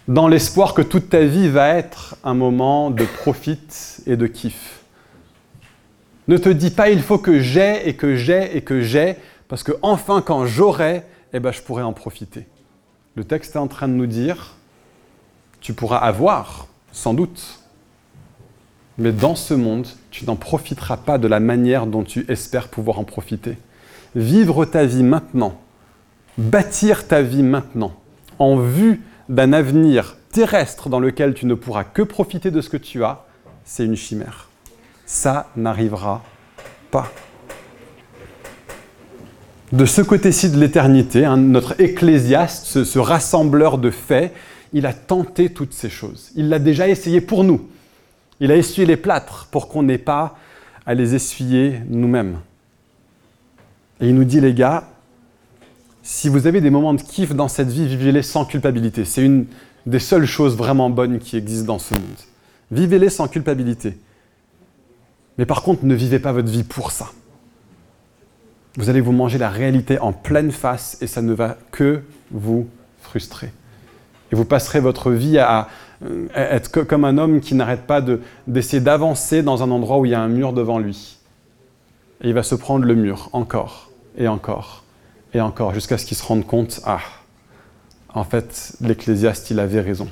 [0.08, 3.60] dans l'espoir que toute ta vie va être un moment de profit
[4.06, 4.82] et de kiff.
[6.28, 9.16] Ne te dis pas il faut que j'ai et que j'ai et que j'ai,
[9.48, 12.46] parce que enfin quand j'aurai, eh ben, je pourrai en profiter.
[13.14, 14.56] Le texte est en train de nous dire,
[15.60, 17.60] tu pourras avoir, sans doute,
[18.98, 22.98] mais dans ce monde, tu n'en profiteras pas de la manière dont tu espères pouvoir
[22.98, 23.56] en profiter.
[24.14, 25.60] Vivre ta vie maintenant,
[26.38, 27.94] bâtir ta vie maintenant,
[28.38, 32.76] en vue d'un avenir terrestre dans lequel tu ne pourras que profiter de ce que
[32.76, 33.24] tu as,
[33.64, 34.48] c'est une chimère.
[35.06, 36.22] Ça n'arrivera
[36.90, 37.10] pas.
[39.72, 44.32] De ce côté-ci de l'éternité, hein, notre ecclésiaste, ce, ce rassembleur de faits,
[44.72, 46.30] il a tenté toutes ces choses.
[46.36, 47.68] Il l'a déjà essayé pour nous.
[48.40, 50.36] Il a essuyé les plâtres pour qu'on n'ait pas
[50.86, 52.38] à les essuyer nous-mêmes.
[54.00, 54.88] Et il nous dit, les gars,
[56.02, 59.04] si vous avez des moments de kiff dans cette vie, vivez-les sans culpabilité.
[59.04, 59.46] C'est une
[59.86, 62.02] des seules choses vraiment bonnes qui existent dans ce monde.
[62.70, 63.96] Vivez-les sans culpabilité.
[65.38, 67.10] Mais par contre, ne vivez pas votre vie pour ça.
[68.76, 72.68] Vous allez vous manger la réalité en pleine face et ça ne va que vous
[73.00, 73.52] frustrer.
[74.32, 75.68] Et vous passerez votre vie à,
[76.34, 78.02] être comme un homme qui n'arrête pas
[78.46, 81.18] d'essayer d'avancer dans un endroit où il y a un mur devant lui.
[82.22, 84.84] Et il va se prendre le mur encore et encore
[85.34, 87.00] et encore jusqu'à ce qu'il se rende compte, ah,
[88.14, 90.08] en fait, l'ecclésiaste, il avait raison.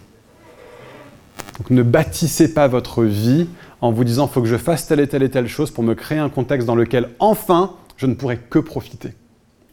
[1.58, 3.48] Donc ne bâtissez pas votre vie
[3.80, 5.94] en vous disant, faut que je fasse telle et telle et telle chose pour me
[5.94, 9.14] créer un contexte dans lequel, enfin, je ne pourrai que profiter.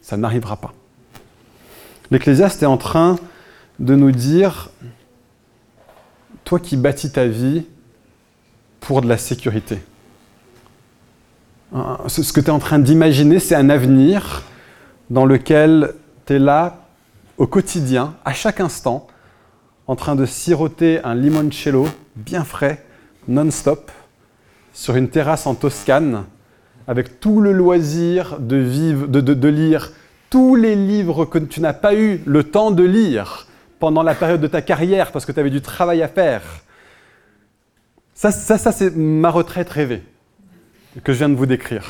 [0.01, 0.73] Ça n'arrivera pas.
[2.12, 3.17] L'ecclésiaste est en train
[3.79, 4.69] de nous dire,
[6.49, 7.63] toi qui bâtis ta vie
[8.79, 9.77] pour de la sécurité,
[12.07, 14.41] ce que tu es en train d'imaginer, c'est un avenir
[15.12, 15.93] dans lequel
[16.25, 16.88] tu es là
[17.38, 19.05] au quotidien, à chaque instant,
[19.85, 22.83] en train de siroter un limoncello bien frais,
[23.27, 23.91] non-stop,
[24.73, 26.25] sur une terrasse en Toscane,
[26.88, 29.91] avec tout le loisir de, vivre, de, lire
[30.31, 33.45] tous les livres que tu n'as pas eu le temps de lire
[33.79, 36.41] pendant la période de ta carrière parce que tu avais du travail à faire.
[38.13, 40.03] Ça, ça, ça c'est ma retraite rêvée
[41.03, 41.85] que je viens de vous décrire.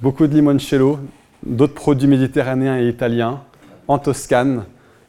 [0.00, 0.98] Beaucoup de limoncello,
[1.44, 3.42] d'autres produits méditerranéens et italiens,
[3.86, 4.64] en Toscane,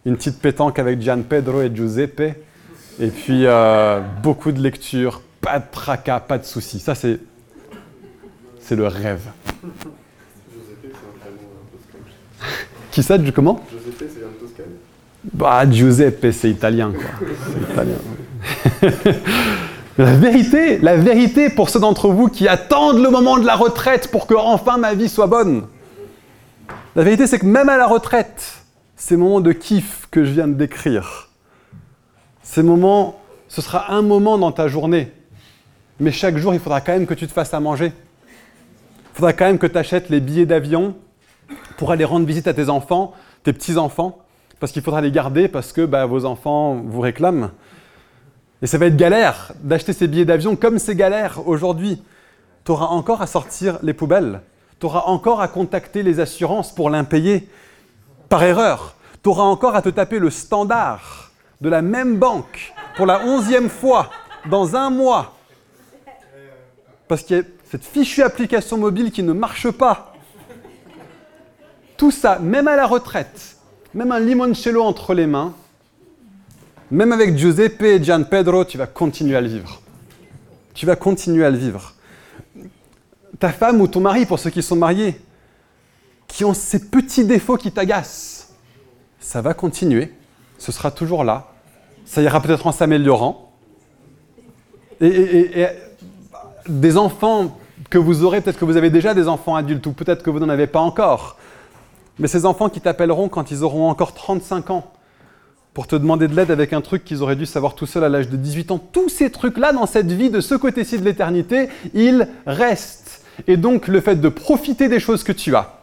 [0.05, 2.21] une petite pétanque avec Gian Pedro et Giuseppe,
[2.99, 6.79] et puis euh, beaucoup de lectures, pas de tracas, pas de soucis.
[6.79, 7.19] Ça, c'est,
[8.59, 9.27] c'est le rêve.
[12.95, 14.71] Qui ça, comment Giuseppe, c'est en Toscane.
[15.34, 17.27] Bah, Giuseppe, c'est italien, quoi.
[17.51, 19.17] C'est italien.
[19.97, 24.10] La vérité, la vérité pour ceux d'entre vous qui attendent le moment de la retraite
[24.12, 25.67] pour que enfin ma vie soit bonne.
[26.95, 28.63] La vérité, c'est que même à la retraite,
[28.95, 31.27] ces moments de kiff que je viens de décrire,
[32.43, 35.12] ces moments, ce sera un moment dans ta journée.
[35.99, 37.88] Mais chaque jour, il faudra quand même que tu te fasses à manger.
[37.88, 40.95] Il faudra quand même que tu achètes les billets d'avion
[41.77, 44.19] pour aller rendre visite à tes enfants, tes petits-enfants,
[44.60, 47.51] parce qu'il faudra les garder parce que bah, vos enfants vous réclament.
[48.62, 52.01] Et ça va être galère d'acheter ces billets d'avion comme c'est galère aujourd'hui.
[52.63, 54.41] Tu auras encore à sortir les poubelles.
[54.79, 57.47] Tu auras encore à contacter les assurances pour l'impayer
[58.29, 58.95] par erreur.
[59.21, 61.31] Tu auras encore à te taper le standard
[61.62, 64.10] de la même banque pour la onzième fois
[64.49, 65.36] dans un mois.
[67.08, 70.14] Parce qu'il y a cette fichue application mobile qui ne marche pas.
[71.97, 73.58] Tout ça, même à la retraite,
[73.93, 75.53] même un limoncello entre les mains,
[76.91, 79.81] même avec Giuseppe et Gian Pedro, tu vas continuer à le vivre.
[80.73, 81.93] Tu vas continuer à le vivre.
[83.39, 85.19] Ta femme ou ton mari, pour ceux qui sont mariés,
[86.27, 88.53] qui ont ces petits défauts qui t'agacent,
[89.19, 90.13] ça va continuer.
[90.58, 91.51] Ce sera toujours là.
[92.05, 93.51] Ça ira peut-être en s'améliorant.
[95.01, 95.65] Et,
[96.67, 97.58] des enfants
[97.89, 100.39] que vous aurez, peut-être que vous avez déjà des enfants adultes, ou peut-être que vous
[100.39, 101.38] n'en avez pas encore.
[102.19, 104.91] Mais ces enfants qui t'appelleront quand ils auront encore 35 ans,
[105.75, 108.10] pour te demander de l'aide avec un truc qu'ils auraient dû savoir tout seul à
[108.10, 108.80] l'âge de 18 ans.
[108.80, 113.25] Tous ces trucs-là dans cette vie, de ce côté-ci de l'éternité, ils restent.
[113.47, 115.82] Et donc le fait de profiter des choses que tu as,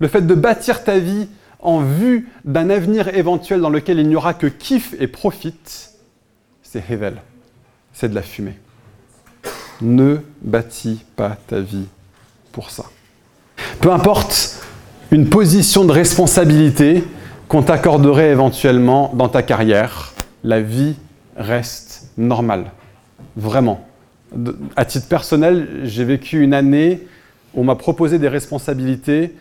[0.00, 1.28] le fait de bâtir ta vie
[1.60, 5.92] en vue d'un avenir éventuel dans lequel il n'y aura que kiff et profite,
[6.64, 7.22] c'est Hevel.
[7.92, 8.58] C'est de la fumée.
[9.80, 11.86] Ne bâtis pas ta vie
[12.50, 12.86] pour ça.
[13.80, 14.60] Peu importe
[15.12, 17.04] une position de responsabilité,
[17.46, 20.94] qu'on t'accorderait éventuellement dans ta carrière, la vie
[21.36, 22.72] reste normale.
[23.36, 23.86] Vraiment.
[24.74, 27.06] À titre personnel, j'ai vécu une année
[27.52, 29.34] où on m'a proposé des responsabilités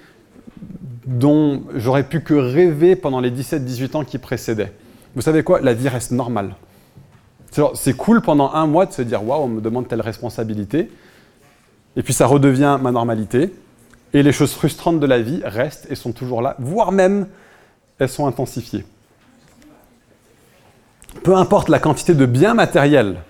[1.07, 4.73] dont j'aurais pu que rêver pendant les 17-18 ans qui précédaient.
[5.15, 5.61] Vous savez quoi?
[5.61, 6.55] La vie reste normale.
[7.75, 10.89] C'est cool pendant un mois de se dire waouh, on me demande telle responsabilité.
[11.95, 13.53] Et puis ça redevient ma normalité.
[14.13, 17.27] Et les choses frustrantes de la vie restent et sont toujours là, voire même
[17.99, 18.85] elles sont intensifiées.
[21.23, 23.21] Peu importe la quantité de biens matériels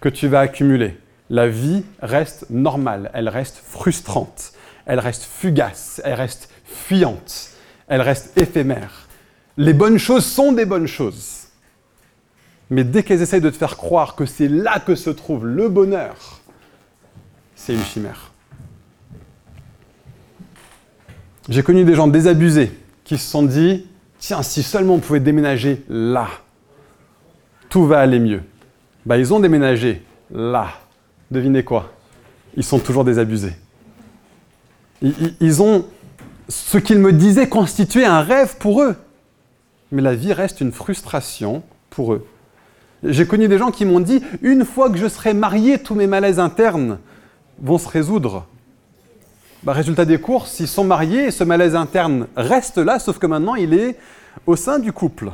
[0.00, 0.98] que tu vas accumuler,
[1.30, 4.52] la vie reste normale, elle reste frustrante,
[4.84, 7.50] elle reste fugace, elle reste fuyante,
[7.88, 9.06] elle reste éphémère.
[9.56, 11.46] Les bonnes choses sont des bonnes choses.
[12.68, 15.68] Mais dès qu'elles essayent de te faire croire que c'est là que se trouve le
[15.68, 16.40] bonheur,
[17.54, 18.32] c'est une chimère.
[21.48, 22.72] J'ai connu des gens désabusés
[23.04, 23.86] qui se sont dit
[24.18, 26.28] tiens, si seulement on pouvait déménager là,
[27.68, 28.42] tout va aller mieux.
[29.04, 30.68] Bah, ils ont déménagé là.
[31.30, 31.92] Devinez quoi?
[32.56, 33.52] Ils sont toujours désabusés.
[35.02, 35.84] Ils, ont
[36.48, 38.96] ce qu'ils me disaient constitué un rêve pour eux.
[39.92, 42.26] Mais la vie reste une frustration pour eux.
[43.04, 46.06] J'ai connu des gens qui m'ont dit, une fois que je serai marié, tous mes
[46.06, 46.98] malaises internes
[47.60, 48.46] vont se résoudre.
[49.66, 53.26] Bah, résultat des courses, ils sont mariés et ce malaise interne reste là, sauf que
[53.26, 53.96] maintenant il est
[54.46, 55.32] au sein du couple.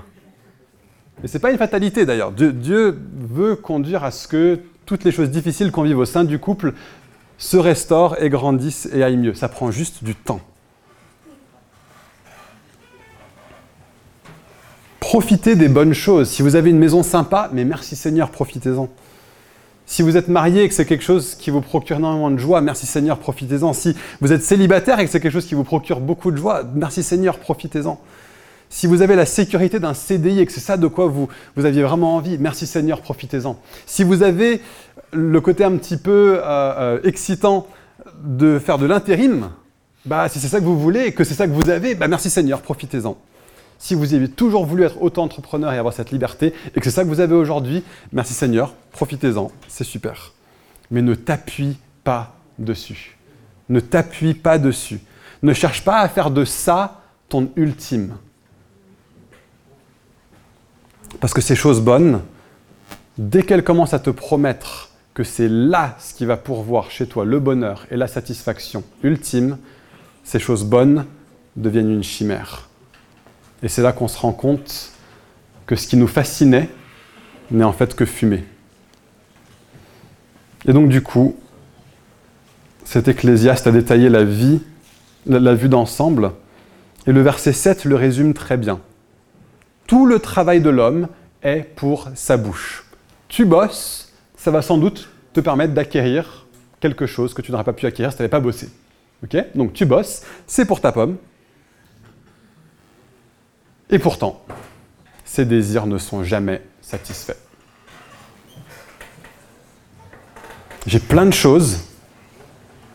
[1.23, 2.33] Et ce n'est pas une fatalité d'ailleurs.
[2.33, 6.39] Dieu, veut conduire à ce que toutes les choses difficiles qu'on vit au sein du
[6.39, 6.73] couple
[7.37, 9.35] se restaurent et grandissent et aillent mieux.
[9.35, 10.41] Ça prend juste du temps.
[14.99, 16.31] Profitez des bonnes choses.
[16.31, 18.89] Si vous avez une maison sympa, mais merci Seigneur, profitez-en.
[19.93, 22.63] Si vous êtes marié et que c'est quelque chose qui vous procure énormément de joie,
[22.63, 23.75] merci Seigneur, profitez-en.
[23.75, 26.63] Si vous êtes célibataire et que c'est quelque chose qui vous procure beaucoup de joie,
[26.75, 28.01] merci Seigneur, profitez-en.
[28.71, 31.67] Si vous avez la sécurité d'un CDI et que c'est ça de quoi vous, vous
[31.67, 33.59] aviez vraiment envie, merci Seigneur, profitez-en.
[33.85, 34.63] Si vous avez
[35.13, 37.67] le côté un petit peu euh, euh, excitant
[38.25, 39.51] de faire de l'intérim,
[40.07, 42.09] bah, si c'est ça que vous voulez et que c'est ça que vous avez, bah,
[42.09, 43.19] merci Seigneur, profitez-en.
[43.83, 47.03] Si vous avez toujours voulu être auto-entrepreneur et avoir cette liberté, et que c'est ça
[47.03, 50.35] que vous avez aujourd'hui, merci Seigneur, profitez-en, c'est super.
[50.93, 53.19] Mais ne t'appuie pas dessus.
[53.69, 55.01] Ne t'appuie pas dessus.
[55.43, 58.15] Ne cherche pas à faire de ça ton ultime.
[61.19, 62.21] Parce que ces choses bonnes,
[63.19, 67.25] dès qu'elles commencent à te promettre que c'est là ce qui va pourvoir chez toi
[67.25, 69.59] le bonheur et la satisfaction ultime,
[70.23, 71.05] ces choses bonnes
[71.57, 72.69] deviennent une chimère.
[73.63, 74.93] Et c'est là qu'on se rend compte
[75.67, 76.69] que ce qui nous fascinait
[77.51, 78.45] n'est en fait que fumée.
[80.67, 81.37] Et donc du coup,
[82.85, 84.61] cet ecclésiaste a détaillé la vie,
[85.27, 86.33] la, vue d'ensemble,
[87.07, 88.81] et le verset 7 le résume très bien.
[89.87, 91.09] Tout le travail de l'homme
[91.43, 92.85] est pour sa bouche.
[93.29, 96.47] Tu bosses, ça va sans doute te permettre d'acquérir
[96.81, 98.69] quelque chose que tu n'aurais pas pu acquérir si tu n'avais pas bossé.
[99.55, 101.17] Donc tu bosses, c'est pour ta pomme,
[103.93, 104.41] et pourtant,
[105.25, 107.37] ces désirs ne sont jamais satisfaits.
[110.87, 111.81] J'ai plein de choses,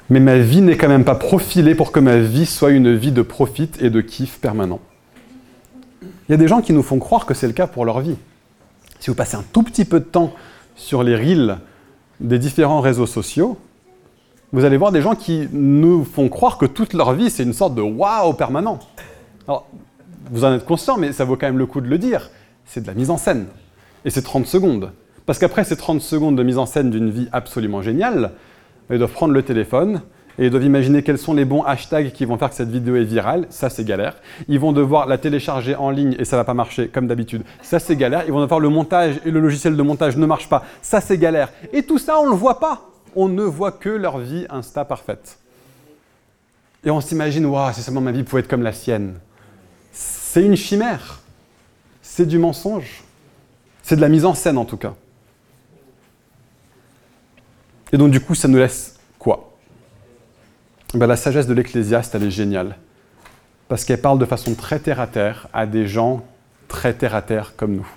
[0.09, 3.11] mais ma vie n'est quand même pas profilée pour que ma vie soit une vie
[3.11, 4.79] de profit et de kiff permanent.
[6.01, 8.01] Il y a des gens qui nous font croire que c'est le cas pour leur
[8.01, 8.17] vie.
[8.99, 10.33] Si vous passez un tout petit peu de temps
[10.75, 11.59] sur les reels
[12.19, 13.57] des différents réseaux sociaux,
[14.51, 17.53] vous allez voir des gens qui nous font croire que toute leur vie, c'est une
[17.53, 18.79] sorte de waouh permanent.
[20.31, 22.29] Vous en êtes conscient, mais ça vaut quand même le coup de le dire,
[22.65, 23.47] c'est de la mise en scène.
[24.05, 24.91] Et c'est 30 secondes.
[25.25, 28.31] Parce qu'après ces 30 secondes de mise en scène d'une vie absolument géniale,
[28.89, 30.01] ils doivent prendre le téléphone
[30.39, 32.95] et ils doivent imaginer quels sont les bons hashtags qui vont faire que cette vidéo
[32.95, 33.47] est virale.
[33.49, 34.15] Ça, c'est galère.
[34.47, 37.43] Ils vont devoir la télécharger en ligne et ça va pas marcher comme d'habitude.
[37.61, 38.23] Ça, c'est galère.
[38.27, 40.63] Ils vont devoir le montage et le logiciel de montage ne marche pas.
[40.81, 41.49] Ça, c'est galère.
[41.73, 42.83] Et tout ça, on ne le voit pas.
[43.15, 45.39] On ne voit que leur vie Insta parfaite.
[46.85, 49.15] Et on s'imagine, waouh, si seulement ma vie pouvait être comme la sienne.
[50.29, 51.21] C'est une chimère.
[52.01, 53.01] C'est du mensonge.
[53.81, 54.93] C'est de la mise en scène en tout cas.
[57.93, 59.55] Et donc du coup, ça nous laisse quoi?
[60.93, 62.75] Ben, La sagesse de l'Ecclésiaste, elle est géniale.
[63.69, 66.25] Parce qu'elle parle de façon très terre-à-terre à des gens
[66.67, 67.87] très terre-à-terre comme nous.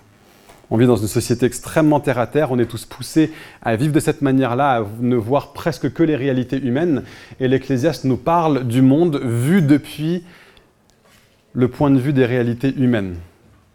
[0.71, 4.23] On vit dans une société extrêmement terre-à-terre, on est tous poussés à vivre de cette
[4.23, 7.03] manière-là, à ne voir presque que les réalités humaines.
[7.41, 10.23] Et l'Ecclésiaste nous parle du monde vu depuis
[11.53, 13.17] le point de vue des réalités humaines.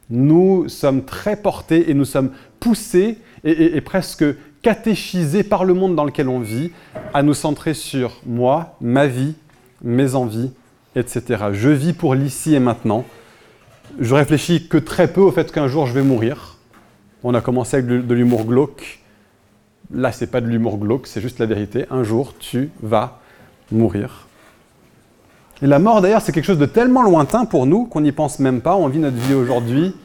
[0.09, 4.25] Nous sommes très portés et nous sommes poussés et, presque
[4.61, 6.71] catéchisés par le monde dans lequel on vit
[7.13, 9.35] à nous centrer sur moi, ma vie,
[9.83, 10.51] mes envies,
[10.95, 11.45] etc.
[11.51, 13.05] Je vis pour l'ici et maintenant.
[13.99, 16.57] Je réfléchis que très peu au fait qu'un jour je vais mourir.
[17.23, 18.99] On a commencé avec de l'humour glauque.
[19.91, 21.86] Là, c'est pas de l'humour glauque, c'est juste la vérité.
[21.91, 23.21] Un jour, tu vas
[23.71, 24.28] mourir.
[25.62, 28.39] Et la mort, d'ailleurs, c'est quelque chose de tellement lointain pour nous qu'on n'y pense
[28.39, 28.76] même pas.
[28.76, 29.95] On vit notre vie aujourd'hui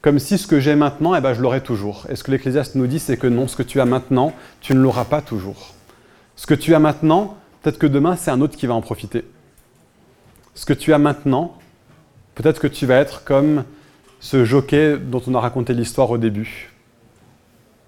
[0.00, 2.06] comme si ce que j'ai maintenant, eh ben, je l'aurais toujours.
[2.08, 4.74] Et ce que l'Ecclésiaste nous dit, c'est que non, ce que tu as maintenant, tu
[4.74, 5.74] ne l'auras pas toujours.
[6.36, 9.24] Ce que tu as maintenant, peut-être que demain, c'est un autre qui va en profiter.
[10.54, 11.56] Ce que tu as maintenant,
[12.36, 13.64] peut-être que tu vas être comme
[14.20, 16.72] ce jockey dont on a raconté l'histoire au début.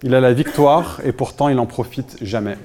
[0.03, 2.57] Il a la victoire et pourtant il n'en profite jamais.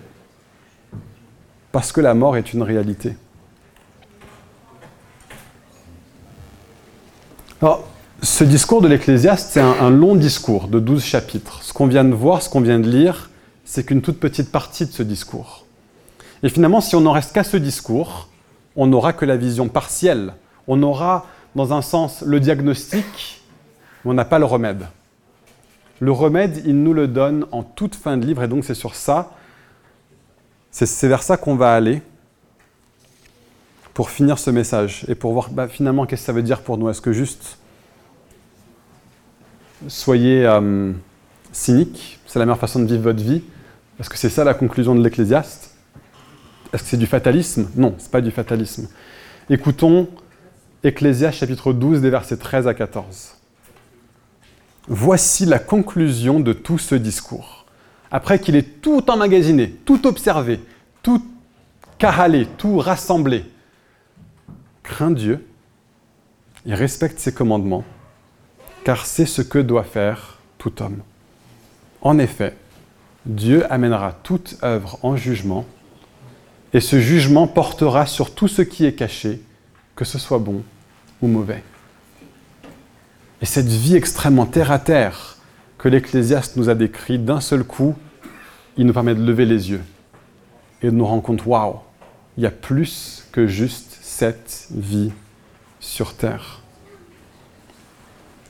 [1.70, 3.14] Parce que la mort est une réalité.
[7.62, 7.84] Alors,
[8.20, 11.62] ce discours de l'Ecclésiaste, c'est un, long discours de 12 chapitres.
[11.62, 13.30] Ce qu'on vient de voir, ce qu'on vient de lire,
[13.64, 15.64] c'est qu'une toute petite partie de ce discours.
[16.42, 18.28] Et finalement, si on n'en reste qu'à ce discours,
[18.76, 20.34] on n'aura que la vision partielle.
[20.68, 23.42] On aura, dans un sens, le diagnostic,
[24.04, 24.86] mais on n'a pas le remède.
[26.00, 28.94] Le remède, il nous le donne en toute fin de livre, et donc c'est sur
[28.94, 29.30] ça,
[30.70, 32.02] c'est vers ça qu'on va aller
[33.96, 36.76] pour finir ce message et pour voir bah, finalement qu'est-ce que ça veut dire pour
[36.76, 36.90] nous?
[36.90, 37.56] Est-ce que juste
[39.88, 40.92] soyez euh,
[41.50, 43.42] cynique, c'est la meilleure façon de vivre votre vie
[43.98, 45.74] Est-ce que c'est ça la conclusion de l'Ecclésiaste?
[46.74, 47.70] Est-ce que c'est du fatalisme?
[47.74, 48.86] Non, ce n'est pas du fatalisme.
[49.48, 50.08] Écoutons
[50.84, 53.36] Ecclésiaste chapitre 12 des versets 13 à 14.
[54.88, 57.64] Voici la conclusion de tout ce discours.
[58.10, 60.60] après qu'il ait tout emmagasiné, tout observé,
[61.02, 61.24] tout
[61.96, 63.46] carralé, tout rassemblé,
[64.86, 65.46] crains Dieu
[66.64, 67.84] et respecte ses commandements,
[68.84, 71.02] car c'est ce que doit faire tout homme.
[72.00, 72.56] En effet,
[73.26, 75.66] Dieu amènera toute œuvre en jugement,
[76.72, 79.42] et ce jugement portera sur tout ce qui est caché,
[79.96, 80.62] que ce soit bon
[81.20, 81.62] ou mauvais.
[83.42, 85.36] Et cette vie extrêmement terre à terre
[85.78, 87.94] que l'Ecclésiaste nous a décrit d'un seul coup,
[88.76, 89.82] il nous permet de lever les yeux
[90.82, 91.76] et de nous rendre compte, waouh,
[92.36, 95.12] il y a plus que juste cette vie
[95.78, 96.62] sur terre.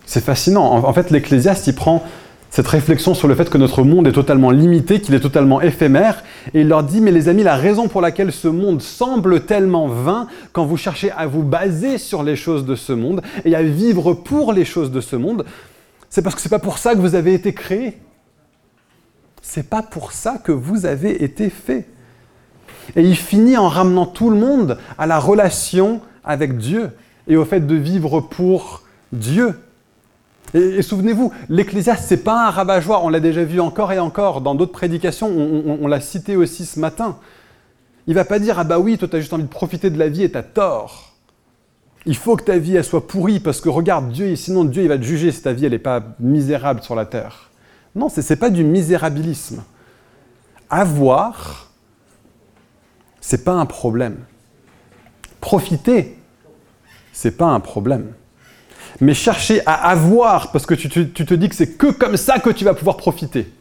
[0.04, 0.64] C'est fascinant.
[0.64, 2.04] En fait, l'Ecclésiaste, il prend
[2.50, 6.22] cette réflexion sur le fait que notre monde est totalement limité, qu'il est totalement éphémère,
[6.54, 9.88] et il leur dit, mais les amis, la raison pour laquelle ce monde semble tellement
[9.88, 13.64] vain, quand vous cherchez à vous baser sur les choses de ce monde et à
[13.64, 15.44] vivre pour les choses de ce monde,
[16.08, 17.98] c'est parce que ce n'est pas pour ça que vous avez été créé.
[19.42, 21.88] C'est pas pour ça que vous avez été fait.
[22.94, 26.90] Et il finit en ramenant tout le monde à la relation avec Dieu
[27.26, 28.82] et au fait de vivre pour
[29.12, 29.58] Dieu.
[30.54, 34.54] Et, souvenez-vous, l'Ecclésiaste, n'est pas un rabat-joie, on l'a déjà vu encore et encore dans
[34.54, 37.18] d'autres prédications, on, l'a cité aussi ce matin.
[38.06, 39.98] Il va pas dire, ah bah oui, toi tu as juste envie de profiter de
[39.98, 41.14] la vie et tu as tort.
[42.06, 44.88] Il faut que ta vie elle soit pourrie parce que regarde Dieu, sinon Dieu il
[44.88, 47.50] va te juger si ta vie elle n'est pas misérable sur la terre.
[47.96, 49.64] Non, ce n'est pas du misérabilisme.
[50.70, 51.65] Avoir,
[53.26, 54.18] c'est pas un problème.
[55.40, 56.18] Profiter,
[57.12, 58.12] c'est pas un problème
[59.00, 62.50] mais chercher à avoir, parce que tu te, dis que c'est que comme ça que
[62.50, 63.52] tu vas pouvoir profiter.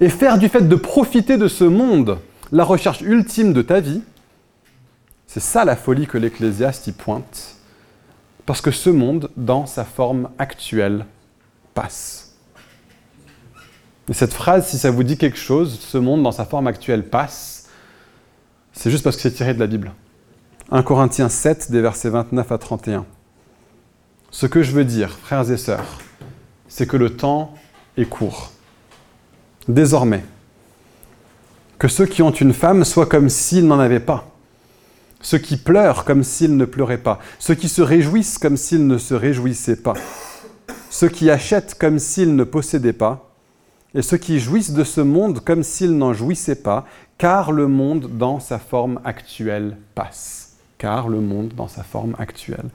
[0.00, 2.18] Et faire du fait de profiter de ce monde
[2.50, 4.02] la recherche ultime de ta vie,
[5.26, 7.56] c'est ça la folie que l'Ecclésiaste y pointe.
[8.44, 11.06] Parce que ce monde, dans sa forme actuelle,
[11.74, 12.34] passe.
[14.08, 17.04] Et cette phrase, si ça vous dit quelque chose, ce monde dans sa forme actuelle
[17.04, 17.61] passe,
[18.72, 19.92] c'est juste parce que c'est tiré de la Bible.
[20.70, 23.04] 1 Corinthiens 7, des versets 29 à 31.
[24.30, 25.98] Ce que je veux dire, frères et sœurs,
[26.68, 27.54] c'est que le temps
[27.98, 28.52] est court.
[29.68, 30.24] Désormais,
[31.78, 34.30] que ceux qui ont une femme soient comme s'ils n'en avaient pas,
[35.20, 38.98] ceux qui pleurent comme s'ils ne pleuraient pas, ceux qui se réjouissent comme s'ils ne
[38.98, 39.94] se réjouissaient pas,
[40.88, 43.34] ceux qui achètent comme s'ils ne possédaient pas,
[43.94, 46.86] et ceux qui jouissent de ce monde comme s'ils n'en jouissaient pas,
[47.22, 50.56] car le monde dans sa forme actuelle passe.
[50.76, 52.68] Car le monde dans sa forme actuelle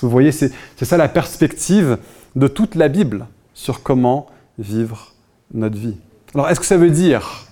[0.00, 0.52] vous voyez, c'est
[0.82, 1.98] ça la perspective
[2.36, 4.26] de toute la Bible sur comment
[4.58, 5.12] vivre
[5.52, 5.96] notre vie.
[6.34, 7.46] Alors, est-ce que ça veut dire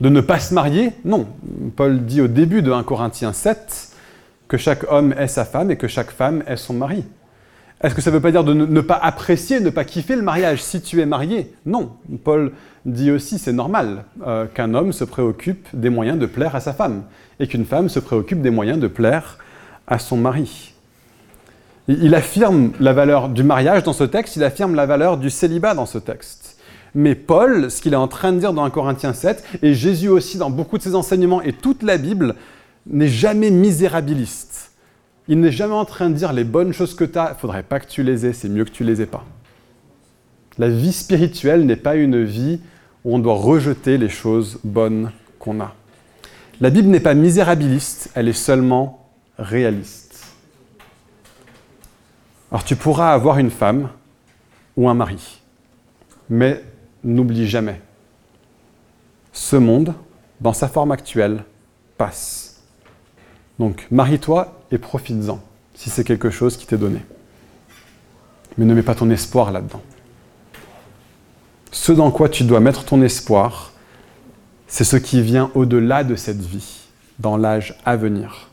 [0.00, 0.92] de ne pas se marier?
[1.04, 1.26] Non.
[1.76, 3.96] Paul dit au début de 1 Corinthiens 7
[4.48, 7.04] que chaque homme est sa femme et que chaque femme est son mari.
[7.82, 10.22] Est-ce que ça ne veut pas dire de ne, pas apprécier, ne pas kiffer le
[10.22, 11.92] mariage si tu es marié Non.
[12.22, 12.52] Paul
[12.86, 16.72] dit aussi, c'est normal euh, qu'un homme se préoccupe des moyens de plaire à sa
[16.72, 17.02] femme
[17.40, 19.38] et qu'une femme se préoccupe des moyens de plaire
[19.86, 20.72] à son mari.
[21.88, 25.74] Il affirme la valeur du mariage dans ce texte, il affirme la valeur du célibat
[25.74, 26.56] dans ce texte.
[26.94, 30.08] Mais Paul, ce qu'il est en train de dire dans 1 Corinthiens 7, et Jésus
[30.08, 32.36] aussi dans beaucoup de ses enseignements et toute la Bible,
[32.86, 34.53] n'est jamais misérabiliste.
[35.28, 37.80] Il n'est jamais en train de dire les bonnes choses que tu as, faudrait pas
[37.80, 39.24] que tu les aies, c'est mieux que tu les aies pas.
[40.58, 42.60] La vie spirituelle n'est pas une vie
[43.04, 45.74] où on doit rejeter les choses bonnes qu'on a.
[46.60, 49.08] La Bible n'est pas misérabiliste, elle est seulement
[49.38, 50.34] réaliste.
[52.50, 53.88] Alors tu pourras avoir une femme
[54.76, 55.40] ou un mari,
[56.30, 56.62] mais
[57.02, 57.80] n'oublie jamais,
[59.32, 59.94] ce monde,
[60.40, 61.44] dans sa forme actuelle,
[61.98, 62.62] passe.
[63.58, 65.40] Donc marie-toi et profites-en,
[65.74, 67.00] si c'est quelque chose qui t'est donné.
[68.58, 69.82] Mais ne mets pas ton espoir là-dedans.
[71.72, 73.72] Ce dans quoi tu dois mettre ton espoir,
[74.66, 78.48] c'est ce qui vient au-delà de cette vie, dans l'âge à venir.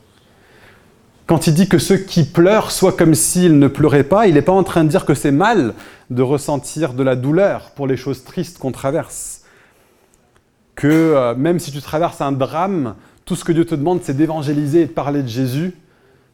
[1.27, 4.41] Quand il dit que ceux qui pleurent soient comme s'ils ne pleuraient pas, il n'est
[4.41, 5.73] pas en train de dire que c'est mal
[6.09, 9.43] de ressentir de la douleur pour les choses tristes qu'on traverse.
[10.75, 14.17] Que euh, même si tu traverses un drame, tout ce que Dieu te demande, c'est
[14.17, 15.73] d'évangéliser et de parler de Jésus,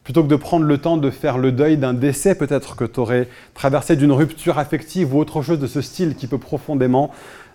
[0.08, 2.98] plutôt que de prendre le temps de faire le deuil d'un décès peut-être que tu
[2.98, 7.10] aurais traversé d'une rupture affective ou autre chose de ce style qui peut profondément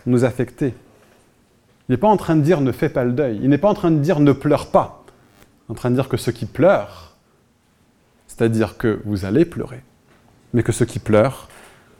[0.05, 0.67] nous affecter.
[0.67, 3.69] Il n'est pas en train de dire ne fais pas le deuil, il n'est pas
[3.69, 6.31] en train de dire ne pleure pas, il est en train de dire que ceux
[6.31, 7.15] qui pleurent,
[8.27, 9.81] c'est-à-dire que vous allez pleurer,
[10.53, 11.47] mais que ceux qui pleurent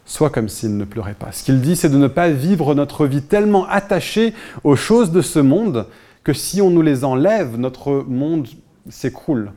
[0.06, 1.32] soient comme s'ils ne pleuraient pas.
[1.32, 5.22] Ce qu'il dit, c'est de ne pas vivre notre vie tellement attachée aux choses de
[5.24, 5.88] ce monde
[6.24, 8.48] que si on nous les enlève, notre monde
[8.88, 9.52] s'écroule.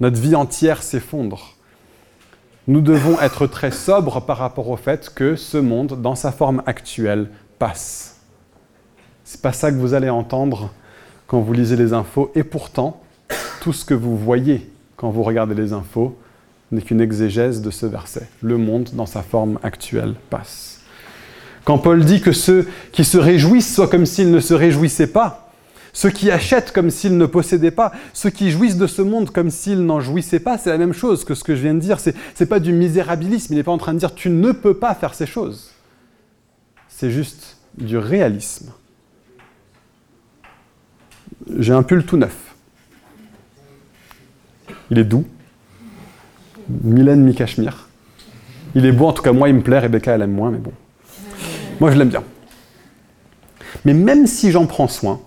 [0.00, 1.56] Notre vie entière s'effondre.
[2.66, 6.62] nous devons être très sobres par rapport au fait que ce monde, dans sa forme
[6.66, 7.28] actuelle,
[7.58, 8.20] passe.
[9.24, 10.70] C'est pas ça que vous allez entendre
[11.26, 13.02] quand vous lisez les infos, et pourtant,
[13.60, 16.16] tout ce que vous voyez quand vous regardez les infos
[16.72, 18.28] n'est qu'une exégèse de ce verset.
[18.42, 20.80] Le monde, dans sa forme actuelle, passe.
[21.64, 25.39] Quand Paul dit que ceux qui se réjouissent soient comme s'ils ne se réjouissaient pas,
[25.92, 29.50] ceux qui achètent comme s'ils ne possédaient pas, ceux qui jouissent de ce monde comme
[29.50, 32.00] s'ils n'en jouissaient pas, c'est la même chose que ce que je viens de dire.
[32.00, 34.74] Ce n'est pas du misérabilisme, il n'est pas en train de dire tu ne peux
[34.74, 35.70] pas faire ces choses.
[36.88, 38.72] C'est juste du réalisme.
[41.58, 42.54] J'ai un pull tout neuf.
[44.90, 45.24] Il est doux.
[46.68, 47.88] Mylène mi-cachemire.
[48.74, 50.58] Il est beau, en tout cas moi il me plaît, Rebecca elle aime moins, mais
[50.58, 50.72] bon.
[51.80, 52.22] Moi je l'aime bien.
[53.84, 55.20] Mais même si j'en prends soin,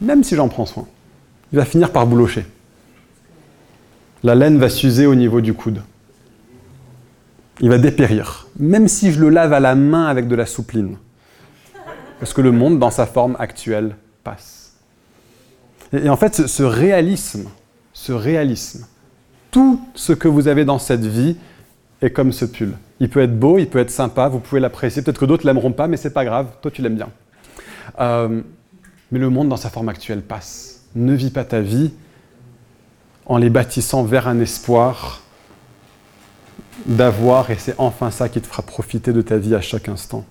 [0.00, 0.86] même si j'en prends soin,
[1.52, 2.46] il va finir par boulocher.
[4.22, 5.82] La laine va s'user au niveau du coude.
[7.60, 10.96] Il va dépérir, même si je le lave à la main avec de la soupline.
[12.18, 14.72] Parce que le monde, dans sa forme actuelle, passe.
[15.92, 17.48] Et, en fait, ce réalisme,
[17.92, 18.86] ce réalisme,
[19.50, 21.36] tout ce que vous avez dans cette vie
[22.02, 22.72] est comme ce pull.
[23.00, 25.02] Il peut être beau, il peut être sympa, vous pouvez l'apprécier.
[25.02, 26.48] Peut-être que d'autres l'aimeront pas, mais c'est pas grave.
[26.62, 27.08] Toi, tu l'aimes bien.
[28.00, 28.40] Euh,
[29.14, 30.80] mais le monde dans sa forme actuelle passe.
[30.96, 31.92] Ne vis pas ta vie
[33.26, 35.22] en les bâtissant vers un espoir
[36.86, 40.24] d'avoir, et c'est enfin ça qui te fera profiter de ta vie à chaque instant.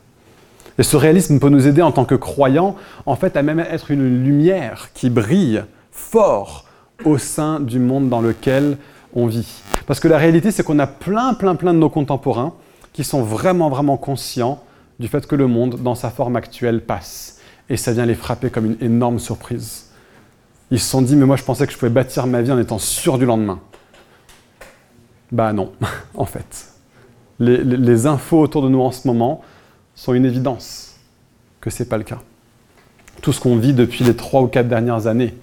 [0.78, 2.76] Et ce réalisme peut nous aider en tant que croyants,
[3.06, 5.64] en fait, à même être une lumière qui brille
[5.94, 6.66] fort
[7.06, 8.78] au sein du monde dans lequel
[9.16, 9.62] on vit.
[9.88, 12.52] Parce que la réalité, c'est qu'on a plein, plein, plein de nos contemporains
[12.92, 14.62] qui sont vraiment, vraiment conscients
[15.00, 17.33] du fait que le monde, dans sa forme actuelle, passe.
[17.70, 19.90] Et ça vient les frapper comme une énorme surprise.
[20.72, 22.60] Ils se sont dit, mais moi je pensais que je pouvais bâtir ma vie en
[22.60, 23.60] étant sûr du lendemain.
[25.32, 25.72] Bah non,
[26.16, 26.70] en fait.
[27.40, 29.42] Les, infos autour de nous en ce moment
[29.96, 30.96] sont une évidence
[31.62, 32.20] que ce n'est pas le cas.
[33.22, 35.34] Tout ce qu'on vit depuis les trois ou quatre dernières années,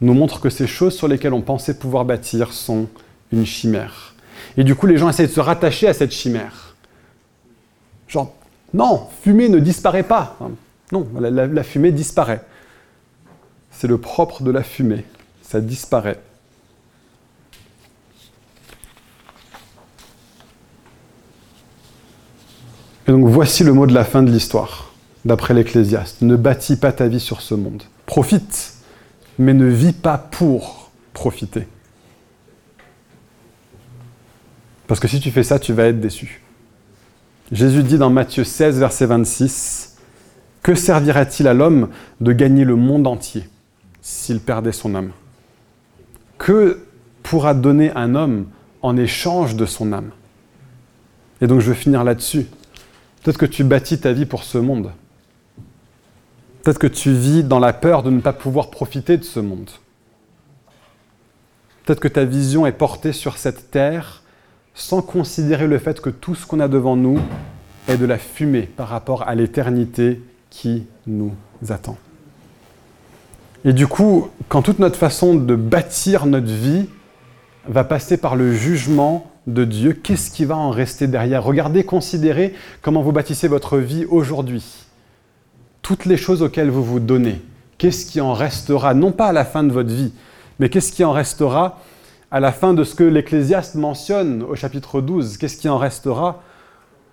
[0.00, 2.88] nous montre que ces choses sur lesquelles on pensait pouvoir bâtir sont
[3.30, 4.14] une chimère.
[4.56, 6.74] Et du coup, les gens essayent de se rattacher à cette chimère.
[8.08, 8.34] Genre,
[8.74, 10.36] non, fumée ne disparaît pas.
[10.92, 12.44] Non, la, fumée disparaît.
[13.70, 15.04] C'est le propre de la fumée.
[15.42, 16.20] Ça disparaît.
[23.08, 24.92] Et donc voici le mot de la fin de l'histoire,
[25.24, 26.22] d'après l'Ecclésiaste.
[26.22, 27.82] Ne bâtis pas ta vie sur ce monde.
[28.06, 28.72] Profite
[29.38, 31.66] mais ne vis pas pour profiter.
[34.86, 36.42] Parce que si tu fais ça, tu vas être déçu.
[37.50, 39.91] Jésus dit dans Matthieu 16, verset 26,
[40.62, 41.88] Que servira-t-il à l'homme
[42.20, 43.44] de gagner le monde entier
[44.00, 45.10] s'il perdait son âme?
[46.38, 46.84] Que
[47.22, 48.46] pourra donner un homme
[48.80, 50.10] en échange de son âme?
[51.40, 52.46] Et donc je veux finir là-dessus.
[53.22, 54.92] Peut-être que tu bâtis ta vie pour ce monde.
[56.62, 59.70] Peut-être que tu vis dans la peur de ne pas pouvoir profiter de ce monde.
[61.84, 64.22] Peut-être que ta vision est portée sur cette terre
[64.74, 67.18] sans considérer le fait que tout ce qu'on a devant nous
[67.88, 70.20] est de la fumée par rapport à l'éternité
[70.52, 71.32] qui nous
[71.70, 71.96] attend.
[73.64, 76.86] Et du coup, quand toute notre façon de bâtir notre vie
[77.66, 81.42] va passer par le jugement de Dieu, qu'est-ce qui va en rester derrière?
[81.42, 84.64] Regardez, considérez comment vous bâtissez votre vie aujourd'hui.
[85.80, 87.40] Toutes les choses auxquelles vous vous donnez,
[87.78, 90.12] qu'est-ce qui en restera, non pas à la fin de votre vie,
[90.58, 91.80] mais qu'est-ce qui en restera
[92.30, 96.42] à la fin de ce que l'Ecclésiaste mentionne au chapitre 12, qu'est-ce qui en restera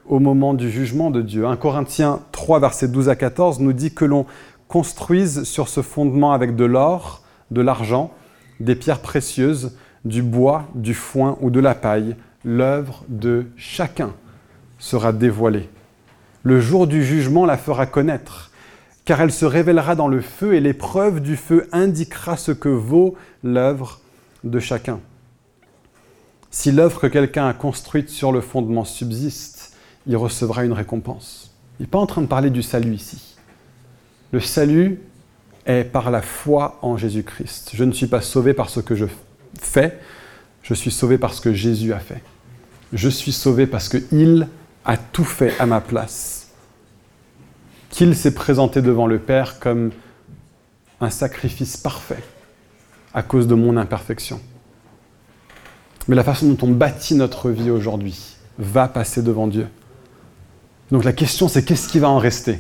[0.10, 3.94] au moment du jugement de Dieu 1 Corinthiens 3, versets 12 à 14 nous dit
[3.94, 4.26] que l'on
[4.68, 8.12] construise sur ce fondement avec de l'or, de l'argent,
[8.60, 14.14] des pierres précieuses, du bois, du foin ou de la paille, l'œuvre de chacun
[14.80, 15.70] sera dévoilée.
[16.42, 18.52] Le jour du jugement la fera connaître
[19.06, 23.16] car elle se révélera dans le feu et l'épreuve du feu indiquera ce que vaut
[23.44, 24.00] l'œuvre
[24.44, 25.00] de chacun.
[26.52, 29.59] Si l'œuvre que quelqu'un a construite sur le fondement subsiste,
[30.10, 31.52] il recevra une récompense.
[31.80, 33.38] Il n'est pas en train de parler du salut ici.
[34.32, 35.00] Le salut
[35.68, 37.72] est par la foi en Jésus-Christ.
[37.76, 39.06] Je ne suis pas sauvé par ce que je
[39.62, 40.00] fais,
[40.64, 42.24] je suis sauvé par ce que Jésus a fait.
[42.92, 44.48] Je suis sauvé parce qu'il
[44.84, 46.48] a tout fait à ma place
[47.92, 49.92] qu'il s'est présenté devant le Père comme
[51.02, 52.24] un sacrifice parfait
[53.14, 54.42] à cause de mon imperfection.
[56.08, 59.68] Mais la façon dont on bâtit notre vie aujourd'hui va passer devant Dieu.
[60.92, 62.60] Donc la question c'est qu'est-ce qui va en rester?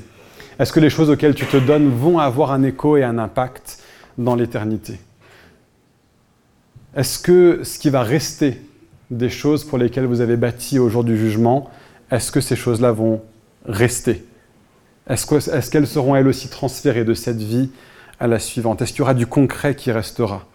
[0.59, 3.80] Est-ce que les choses auxquelles tu te donnes vont avoir un écho et un impact
[4.17, 4.99] dans l'éternité?
[6.95, 8.61] Est-ce que ce qui va rester
[9.11, 11.69] des choses pour lesquelles vous avez bâti au jour du jugement,
[12.11, 13.21] est-ce que ces choses-là vont
[13.65, 14.25] rester?
[15.07, 17.71] Est-ce qu'elles seront elles aussi transférées de cette vie
[18.19, 18.82] à la suivante?
[18.82, 20.45] Est-ce qu'il y aura du concret qui restera?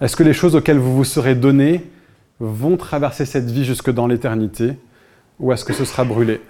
[0.00, 1.88] Est-ce que les choses auxquelles vous vous serez donné
[2.40, 4.72] vont traverser cette vie jusque dans l'éternité?
[5.38, 6.40] Ou est-ce que ce sera brûlé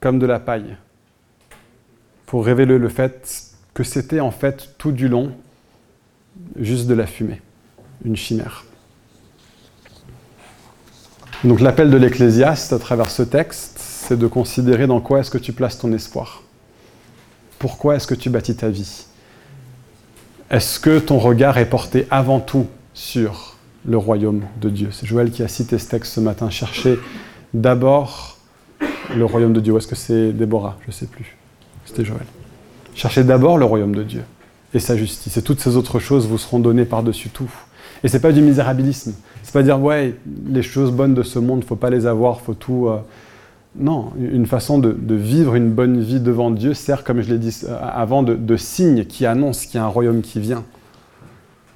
[0.00, 0.76] comme de la paille
[2.26, 5.32] pour révéler le fait que c'était en fait tout du long
[6.56, 7.40] juste de la fumée,
[8.04, 8.64] une chimère.
[11.44, 15.38] Donc l'appel de l'Ecclésiaste à travers ce texte, c'est de considérer dans quoi est-ce que
[15.38, 16.42] tu places ton espoir.
[17.58, 19.06] Pourquoi est-ce que tu bâtis ta vie?
[20.50, 24.88] Est-ce que ton regard est porté avant tout sur le royaume de Dieu?
[24.92, 26.50] C'est Joël qui a cité ce texte ce matin.
[26.50, 26.98] Cherchez
[27.54, 28.38] d'abord
[29.16, 29.72] le royaume de Dieu.
[29.72, 30.76] Ou est-ce que c'est Déborah?
[30.82, 31.36] Je ne sais plus.
[31.84, 32.26] C'était Joël.
[32.94, 34.22] Cherchez d'abord le royaume de Dieu
[34.74, 35.36] et sa justice.
[35.36, 37.50] Et toutes ces autres choses vous seront données par-dessus tout.
[38.04, 39.14] Et c'est pas du misérabilisme.
[39.42, 40.14] C'est pas dire, ouais,
[40.46, 42.88] les choses bonnes de ce monde, faut pas les avoir, faut tout.
[42.88, 42.98] Euh,
[43.76, 47.56] non, une façon de, vivre une bonne vie devant Dieu sert, comme je l'ai dit
[47.64, 50.64] euh, avant, de, de signe qui annonce qu'il y a un royaume qui vient,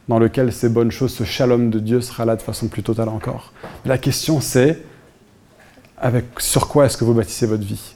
[0.08, 3.08] dans lequel ces bonnes choses, ce shalom de Dieu sera là de façon plus totale
[3.08, 3.52] encore.
[3.84, 4.82] La question c'est,
[5.98, 7.94] avec, sur quoi est-ce que vous bâtissez votre vie?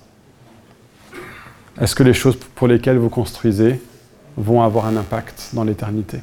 [1.80, 3.80] Est-ce que les choses pour lesquelles vous construisez
[4.36, 6.20] vont avoir un impact dans l'éternité?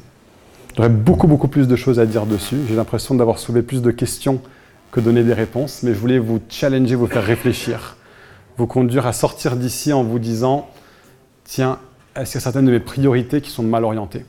[0.76, 2.58] J'aurais beaucoup, beaucoup plus de choses à dire dessus.
[2.68, 4.42] J'ai l'impression d'avoir soulevé plus de questions
[4.90, 7.96] que donner des réponses, mais je voulais vous challenger, vous faire réfléchir,
[8.58, 10.68] vous conduire à sortir d'ici en vous disant,
[11.44, 11.78] tiens,
[12.14, 14.26] est-ce qu'il y a certaines de mes priorités qui sont mal orientées?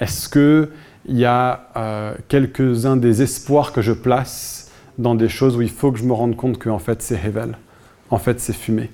[0.00, 4.57] Est-ce qu'il y a euh, quelques-uns des espoirs que je place
[4.98, 7.16] dans des choses où il faut que je me rende compte que en fait c'est
[7.16, 7.56] révèle,
[8.10, 8.90] en fait c'est fumé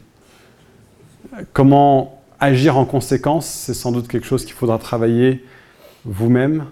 [1.53, 5.45] Comment agir en conséquence C'est sans doute quelque chose qu'il faudra travailler
[6.05, 6.67] vous-même,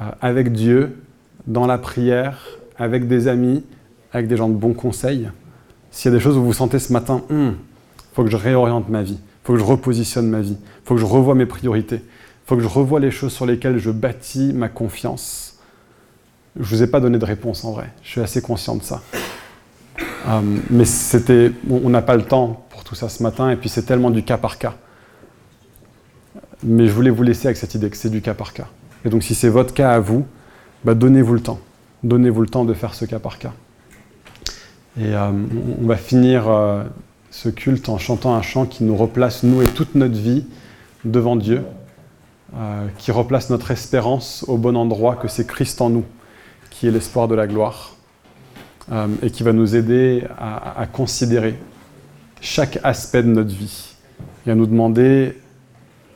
[0.00, 0.96] euh, avec Dieu,
[1.46, 2.46] dans la prière,
[2.76, 3.62] avec des amis,
[4.12, 5.28] avec des gens de bons conseils.
[5.90, 7.54] S'il y a des choses où vous sentez ce matin, il hmm,
[8.14, 10.94] faut que je réoriente ma vie, il faut que je repositionne ma vie, il faut
[10.94, 13.90] que je revoie mes priorités, il faut que je revoie les choses sur lesquelles je
[13.90, 15.53] bâtis ma confiance.
[16.58, 19.02] Je vous ai pas donné de réponse en vrai, je suis assez conscient de ça.
[20.28, 20.40] Euh,
[20.70, 23.82] mais c'était, on n'a pas le temps pour tout ça ce matin, et puis c'est
[23.82, 24.74] tellement du cas par cas.
[26.62, 28.68] Mais je voulais vous laisser avec cette idée que c'est du cas par cas.
[29.04, 30.24] Et donc si c'est votre cas à vous,
[30.84, 31.58] bah, donnez-vous le temps.
[32.04, 33.52] Donnez-vous le temps de faire ce cas par cas.
[34.98, 35.30] Et euh,
[35.82, 36.84] on va finir euh,
[37.32, 40.46] ce culte en chantant un chant qui nous replace, nous et toute notre vie,
[41.04, 41.62] devant Dieu,
[42.98, 46.04] qui replace notre espérance au bon endroit, que c'est Christ en nous,
[46.90, 47.96] l'espoir de la gloire,
[49.22, 51.58] et qui va nous aider à considérer
[52.40, 53.94] chaque aspect de notre vie
[54.46, 55.38] et à nous demander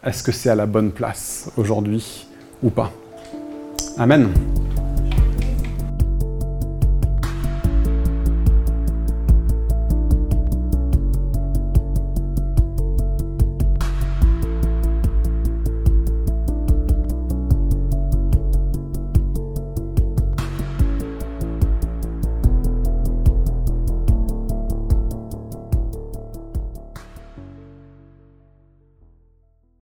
[0.04, 2.26] est-ce que c'est à la bonne place aujourd'hui
[2.62, 2.92] ou pas?
[3.96, 4.28] Amen.